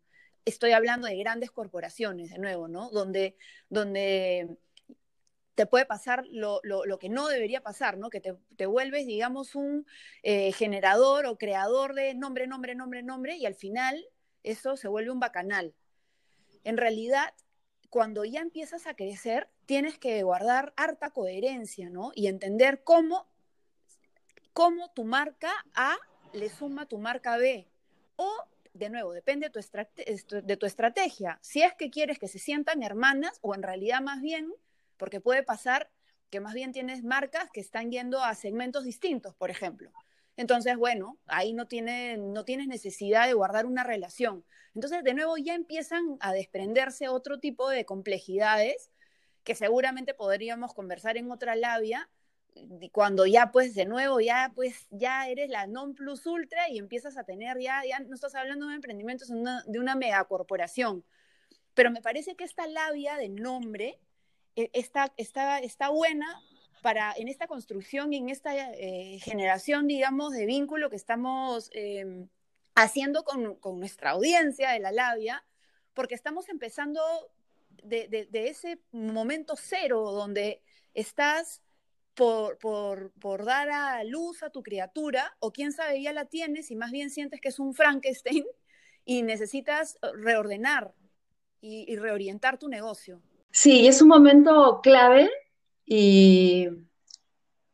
Estoy 0.46 0.74
hablando 0.74 1.08
de 1.08 1.18
grandes 1.18 1.52
corporaciones, 1.52 2.30
de 2.30 2.38
nuevo, 2.38 2.68
¿no? 2.68 2.92
Donde, 2.92 3.36
donde 3.70 4.58
te 5.56 5.66
puede 5.66 5.86
pasar 5.86 6.24
lo, 6.30 6.62
que 7.00 7.10
no 7.10 7.28
debería 7.28 7.62
pasar, 7.62 7.98
¿no? 7.98 8.10
Que 8.10 8.22
te, 8.22 8.66
vuelves, 8.66 9.08
digamos, 9.08 9.56
un 9.56 9.88
eh, 10.22 10.52
generador 10.52 11.26
o 11.26 11.38
creador 11.38 11.96
de 11.96 12.14
nombre, 12.14 12.46
nombre, 12.46 12.76
nombre, 12.76 13.02
nombre, 13.02 13.38
y 13.38 13.46
al 13.46 13.56
final 13.56 14.06
eso 14.44 14.76
se 14.78 14.90
vuelve 14.90 15.12
un 15.12 15.20
bacanal. 15.20 15.74
En 16.64 16.78
realidad, 16.78 17.34
cuando 17.96 18.26
ya 18.26 18.42
empiezas 18.42 18.88
a 18.88 18.94
crecer, 18.94 19.48
tienes 19.66 19.98
que 19.98 20.22
guardar 20.22 20.74
harta 20.76 21.12
coherencia, 21.12 21.90
¿no? 21.90 22.12
Y 22.14 22.28
entender 22.28 22.84
cómo, 22.84 23.26
cómo 24.52 24.92
tu 24.92 25.06
marca 25.06 25.54
A 25.74 25.96
le 26.34 26.50
suma 26.50 26.88
tu 26.88 26.98
marca 26.98 27.38
B. 27.38 27.70
O, 28.18 28.30
de 28.74 28.90
nuevo, 28.90 29.14
depende 29.14 29.50
de 29.50 30.18
tu, 30.28 30.42
de 30.42 30.58
tu 30.58 30.66
estrategia. 30.66 31.40
Si 31.42 31.62
es 31.62 31.74
que 31.76 31.90
quieres 31.90 32.20
que 32.20 32.28
se 32.28 32.38
sientan 32.38 32.84
hermanas, 32.84 33.40
o 33.42 33.56
en 33.56 33.64
realidad 33.64 34.02
más 34.02 34.22
bien, 34.22 34.54
porque 34.98 35.22
puede 35.22 35.44
pasar 35.44 35.90
que 36.30 36.42
más 36.42 36.54
bien 36.54 36.74
tienes 36.74 37.02
marcas 37.02 37.50
que 37.50 37.62
están 37.62 37.92
yendo 37.92 38.22
a 38.22 38.36
segmentos 38.36 38.84
distintos, 38.84 39.36
por 39.36 39.52
ejemplo. 39.52 39.90
Entonces, 40.38 40.76
bueno, 40.78 41.18
ahí 41.28 41.54
no, 41.54 41.68
tiene, 41.68 42.20
tienes 42.46 42.68
necesidad 42.68 43.28
de 43.28 43.34
guardar 43.34 43.66
una 43.66 43.84
relación. 43.84 44.44
Entonces, 44.74 45.04
de 45.04 45.14
nuevo, 45.14 45.38
ya 45.38 45.56
empiezan 45.56 46.18
a 46.20 46.34
desprenderse 46.34 47.08
otro 47.08 47.40
tipo 47.40 47.70
de 47.70 47.86
complejidades 47.86 48.92
que 49.44 49.56
seguramente 49.56 50.14
podríamos 50.14 50.74
conversar 50.74 51.18
en 51.18 51.32
otra 51.32 51.56
labia, 51.56 52.10
cuando 52.92 53.26
ya 53.26 53.52
pues 53.52 53.76
de 53.76 53.86
nuevo 53.86 54.22
ya 54.22 54.52
pues 54.56 54.88
ya 54.90 55.28
eres 55.28 55.50
la 55.50 55.68
non 55.68 55.94
plus 55.94 56.26
ultra 56.26 56.70
y 56.70 56.78
empiezas 56.78 57.18
a 57.18 57.26
tener 57.26 57.60
ya, 57.60 57.82
ya 57.88 58.00
no 58.00 58.16
estás 58.16 58.34
hablando 58.34 58.66
de 58.66 58.70
un 58.70 58.76
emprendimiento, 58.76 59.26
sino 59.26 59.62
de 59.64 59.80
una 59.80 59.96
megacorporación. 59.96 61.04
Pero 61.74 61.92
me 61.92 62.02
parece 62.02 62.36
que 62.36 62.46
esta 62.46 62.66
labia 62.68 63.18
de 63.18 63.30
nombre 63.30 64.00
eh, 64.56 64.70
está, 64.74 65.14
está, 65.18 65.60
está 65.60 65.90
buena 65.90 66.28
para 66.82 67.14
en 67.18 67.28
esta 67.28 67.48
construcción 67.48 68.14
y 68.14 68.18
en 68.18 68.30
esta 68.30 68.56
eh, 68.56 69.20
generación, 69.22 69.88
digamos, 69.88 70.34
de 70.34 70.46
vínculo 70.46 70.90
que 70.90 70.96
estamos 70.96 71.70
em, 71.74 72.28
haciendo 72.76 73.24
con, 73.24 73.58
nuestra 73.80 74.12
audiencia 74.12 74.72
de 74.72 74.80
la 74.80 74.92
labia, 74.92 75.44
porque 75.94 76.16
estamos 76.16 76.50
empezando 76.50 77.02
de, 77.84 78.28
ese 78.32 78.80
momento 78.92 79.56
cero 79.58 80.12
donde 80.12 80.62
estás 80.94 81.62
por, 82.14 82.58
por, 82.58 83.46
dar 83.46 83.70
a 83.70 84.04
luz 84.04 84.44
a 84.44 84.50
tu 84.50 84.64
criatura, 84.64 85.36
o 85.40 85.52
quién 85.52 85.72
sabe, 85.72 86.02
ya 86.02 86.14
la 86.14 86.26
tienes 86.26 86.72
y 86.72 86.76
más 86.76 86.92
bien 86.92 87.10
sientes 87.10 87.42
que 87.42 87.50
es 87.50 87.60
un 87.60 87.74
Frankenstein 87.74 88.46
y 89.06 89.24
necesitas 89.24 89.98
reordenar 90.14 90.94
y 91.62 91.96
reorientar 91.96 92.60
tu 92.60 92.70
negocio. 92.70 93.22
Sí, 93.56 93.88
es 93.88 94.02
un 94.02 94.10
momento 94.10 94.82
clave 94.84 95.32
y 95.86 96.68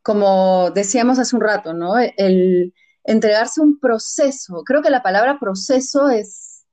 como 0.02 0.72
decíamos 0.72 1.20
hace 1.20 1.36
un 1.36 1.42
rato, 1.42 1.74
¿no? 1.74 1.96
El 1.98 2.74
entregarse 3.04 3.62
un 3.62 3.80
proceso, 3.80 4.64
creo 4.64 4.82
que 4.82 4.90
la 4.90 5.04
palabra 5.04 5.40
proceso 5.40 6.10
es, 6.10 6.66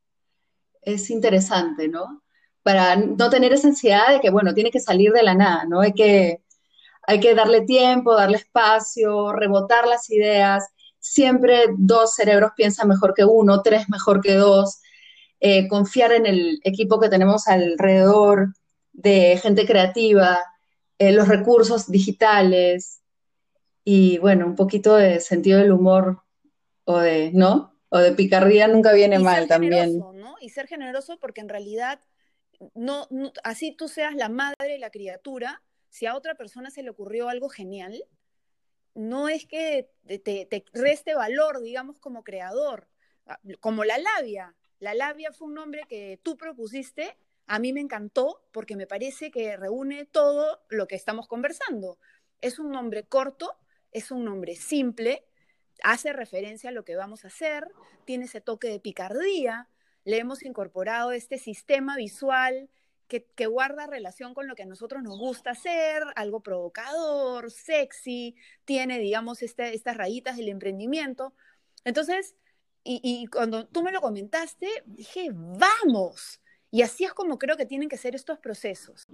es 0.83 1.11
interesante, 1.11 1.88
¿no? 1.88 2.22
Para 2.62 2.96
no 2.96 3.31
tener 3.31 3.53
esa 3.53 3.68
ansiedad 3.68 4.09
de 4.11 4.20
que, 4.20 4.31
bueno, 4.31 4.55
tiene 4.55 4.70
que 4.70 4.81
salir 4.81 5.12
de 5.12 5.22
la 5.22 5.35
nada, 5.35 5.64
¿no? 5.66 5.81
Hay 5.81 5.92
que, 5.92 6.42
hay 7.03 7.20
que 7.20 7.35
darle 7.35 7.62
tiempo, 7.62 8.14
darle 8.14 8.38
espacio, 8.38 9.33
rebotar 9.33 9.87
las 9.87 10.11
ideas. 10.11 10.68
Siempre 10.98 11.66
dos 11.79 12.14
cerebros 12.14 12.53
piensan 12.57 12.88
mejor 12.88 13.14
que 13.14 13.24
uno, 13.24 13.62
tres 13.62 13.88
mejor 13.88 14.20
que 14.20 14.35
dos. 14.35 14.81
Eh, 15.40 15.68
confiar 15.68 16.12
en 16.12 16.27
el 16.27 16.61
equipo 16.64 17.01
que 17.01 17.09
tenemos 17.09 17.46
alrededor 17.48 18.55
de 18.92 19.38
gente 19.40 19.66
creativa, 19.66 20.38
eh, 20.99 21.13
los 21.13 21.29
recursos 21.29 21.91
digitales 21.91 23.03
y 23.85 24.19
bueno, 24.19 24.47
un 24.47 24.57
poquito 24.57 24.97
de 24.97 25.21
sentido 25.21 25.59
del 25.59 25.73
humor 25.73 26.23
o 26.85 26.99
de, 26.99 27.31
¿no? 27.33 27.75
O 27.89 27.99
de 27.99 28.13
picardía 28.13 28.69
nunca 28.69 28.93
viene 28.93 29.19
mal 29.19 29.47
también. 29.47 29.99
¿no? 29.99 30.37
Y 30.41 30.51
ser 30.51 30.67
generoso 30.67 31.19
porque 31.19 31.41
en 31.41 31.49
realidad 31.49 32.01
no, 32.75 33.09
así 33.45 33.73
tú 33.73 33.89
seas 33.89 34.15
la 34.15 34.29
madre 34.29 34.73
de 34.73 34.79
la 34.79 34.91
criatura, 34.91 35.63
si 35.89 36.07
a 36.07 36.17
otra 36.17 36.35
persona 36.35 36.71
se 36.71 36.83
le 36.83 36.91
ocurrió 36.91 37.29
algo 37.29 37.49
genial, 37.49 38.05
no 38.95 39.29
es 39.29 39.47
que 39.47 39.91
te, 40.07 40.19
te, 40.19 40.65
reste 40.73 41.15
valor, 41.15 41.63
digamos, 41.63 41.99
como 42.01 42.25
creador, 42.25 42.89
ah, 43.27 43.39
como 43.61 43.85
la 43.85 43.99
labia. 43.99 44.55
La 44.81 44.95
labia 44.95 45.33
fue 45.33 45.49
un 45.49 45.55
nombre 45.55 45.83
que 45.89 46.21
tú 46.23 46.37
propusiste, 46.37 47.17
a 47.49 47.59
mí 47.59 47.73
me 47.73 47.81
encantó 47.81 48.43
porque 48.53 48.77
me 48.77 48.87
parece 48.87 49.31
que 49.31 49.57
reúne 49.57 50.05
todo 50.05 50.61
lo 50.69 50.87
que 50.87 50.97
estamos 50.97 51.27
conversando. 51.27 51.99
Es 52.41 52.59
un 52.59 52.71
nombre 52.71 53.05
corto, 53.05 53.59
es 53.91 54.11
un 54.11 54.25
nombre 54.25 54.55
simple, 54.55 55.25
hace 55.83 56.13
referencia 56.13 56.71
a 56.71 56.73
lo 56.73 56.85
que 56.85 56.97
vamos 56.97 57.25
a 57.25 57.29
hacer, 57.29 57.67
tiene 58.05 58.27
ese 58.27 58.41
toque 58.41 58.69
de 58.69 58.81
picardía, 58.81 59.69
le 60.05 60.19
hemos 60.19 60.45
incorporado 60.45 61.13
este 61.13 61.39
sistema 61.39 61.97
visual 61.97 62.69
que, 63.09 63.47
guarda 63.47 63.87
relación 63.87 64.35
con 64.35 64.47
lo 64.47 64.55
que 64.55 64.65
a 64.65 64.67
nosotros 64.67 65.03
nos 65.03 65.19
gusta 65.19 65.53
hacer, 65.53 66.03
algo 66.15 66.43
provocador, 66.43 67.51
sexy, 67.51 68.37
tiene, 68.67 68.99
digamos, 68.99 69.43
este, 69.43 69.75
estas 69.75 69.97
rayitas 69.97 70.37
del 70.37 70.49
emprendimiento. 70.49 71.33
Entonces, 71.85 72.37
y, 72.85 73.27
cuando 73.27 73.67
tú 73.67 73.83
me 73.83 73.93
lo 73.93 74.01
comentaste, 74.01 74.69
dije, 74.87 75.31
vamos. 75.33 76.41
Y 76.71 76.83
así 76.83 77.05
es 77.05 77.13
como 77.15 77.39
creo 77.39 77.57
que 77.57 77.67
tienen 77.67 77.89
que 77.89 77.97
ser 77.97 78.15
estos 78.15 78.39
procesos. 78.39 79.07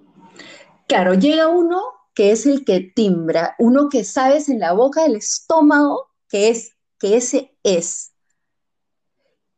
Claro, 0.86 1.14
llega 1.14 1.48
uno 1.48 1.82
que 2.14 2.32
es 2.32 2.46
el 2.46 2.64
que 2.64 2.80
timbra, 2.80 3.54
uno 3.58 3.88
que 3.88 4.04
sabes 4.04 4.48
en 4.48 4.60
la 4.60 4.72
boca 4.72 5.02
del 5.02 5.16
estómago 5.16 6.10
que 6.28 6.48
es, 6.48 6.76
que 6.98 7.16
ese 7.16 7.56
es. 7.62 8.12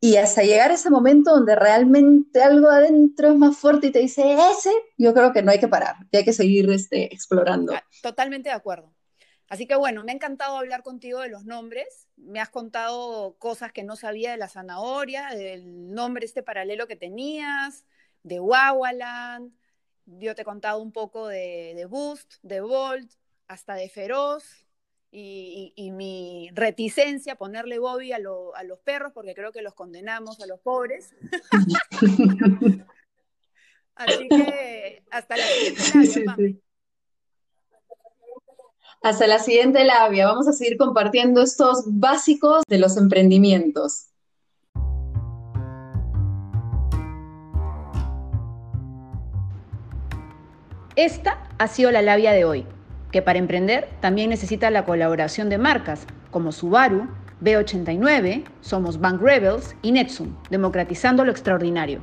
Y 0.00 0.16
hasta 0.16 0.42
llegar 0.42 0.70
a 0.70 0.74
ese 0.74 0.90
momento 0.90 1.32
donde 1.32 1.56
realmente 1.56 2.42
algo 2.42 2.68
adentro 2.68 3.28
es 3.30 3.36
más 3.36 3.56
fuerte 3.56 3.88
y 3.88 3.92
te 3.92 4.00
dice 4.00 4.36
ese, 4.52 4.70
yo 4.98 5.14
creo 5.14 5.32
que 5.32 5.42
no 5.42 5.50
hay 5.50 5.58
que 5.58 5.68
parar, 5.68 5.96
que 6.10 6.18
hay 6.18 6.24
que 6.24 6.34
seguir 6.34 6.70
este, 6.70 7.12
explorando. 7.12 7.74
Ah, 7.74 7.82
totalmente 8.02 8.50
de 8.50 8.54
acuerdo. 8.54 8.92
Así 9.48 9.66
que 9.66 9.76
bueno, 9.76 10.02
me 10.02 10.12
ha 10.12 10.14
encantado 10.14 10.56
hablar 10.56 10.82
contigo 10.82 11.20
de 11.20 11.28
los 11.28 11.44
nombres. 11.44 12.08
Me 12.16 12.40
has 12.40 12.50
contado 12.50 13.36
cosas 13.38 13.72
que 13.72 13.84
no 13.84 13.94
sabía 13.94 14.32
de 14.32 14.36
la 14.36 14.48
zanahoria, 14.48 15.28
del 15.30 15.92
nombre 15.92 16.26
este 16.26 16.42
paralelo 16.42 16.88
que 16.88 16.96
tenías, 16.96 17.84
de 18.24 18.40
Wawaland. 18.40 19.52
Yo 20.06 20.34
te 20.34 20.42
he 20.42 20.44
contado 20.44 20.82
un 20.82 20.92
poco 20.92 21.28
de, 21.28 21.74
de 21.76 21.86
Boost, 21.86 22.34
de 22.42 22.60
Volt, 22.60 23.10
hasta 23.46 23.74
de 23.74 23.88
Feroz. 23.88 24.44
Y, 25.18 25.72
mi 25.92 26.50
reticencia 26.52 27.34
a 27.34 27.38
ponerle 27.38 27.78
Bobby 27.78 28.12
a, 28.12 28.16
a, 28.16 28.62
los 28.64 28.78
perros, 28.80 29.12
porque 29.14 29.34
creo 29.34 29.50
que 29.50 29.62
los 29.62 29.72
condenamos 29.72 30.42
a 30.42 30.46
los 30.46 30.60
pobres. 30.60 31.14
Así 33.94 34.28
que 34.28 35.02
hasta 35.10 35.38
la 35.38 35.46
siguiente. 35.46 36.60
Hasta 39.06 39.28
la 39.28 39.38
siguiente 39.38 39.84
labia. 39.84 40.26
Vamos 40.26 40.48
a 40.48 40.52
seguir 40.52 40.76
compartiendo 40.76 41.40
estos 41.40 41.84
básicos 41.86 42.64
de 42.68 42.78
los 42.80 42.96
emprendimientos. 42.96 44.08
Esta 50.96 51.38
ha 51.56 51.68
sido 51.68 51.92
la 51.92 52.02
labia 52.02 52.32
de 52.32 52.44
hoy, 52.44 52.66
que 53.12 53.22
para 53.22 53.38
emprender 53.38 53.88
también 54.00 54.30
necesita 54.30 54.70
la 54.70 54.84
colaboración 54.84 55.50
de 55.50 55.58
marcas 55.58 56.04
como 56.32 56.50
Subaru, 56.50 57.06
B89, 57.40 58.42
Somos 58.60 58.98
Bank 58.98 59.22
Rebels 59.22 59.76
y 59.82 59.92
Netsum, 59.92 60.34
democratizando 60.50 61.24
lo 61.24 61.30
extraordinario. 61.30 62.00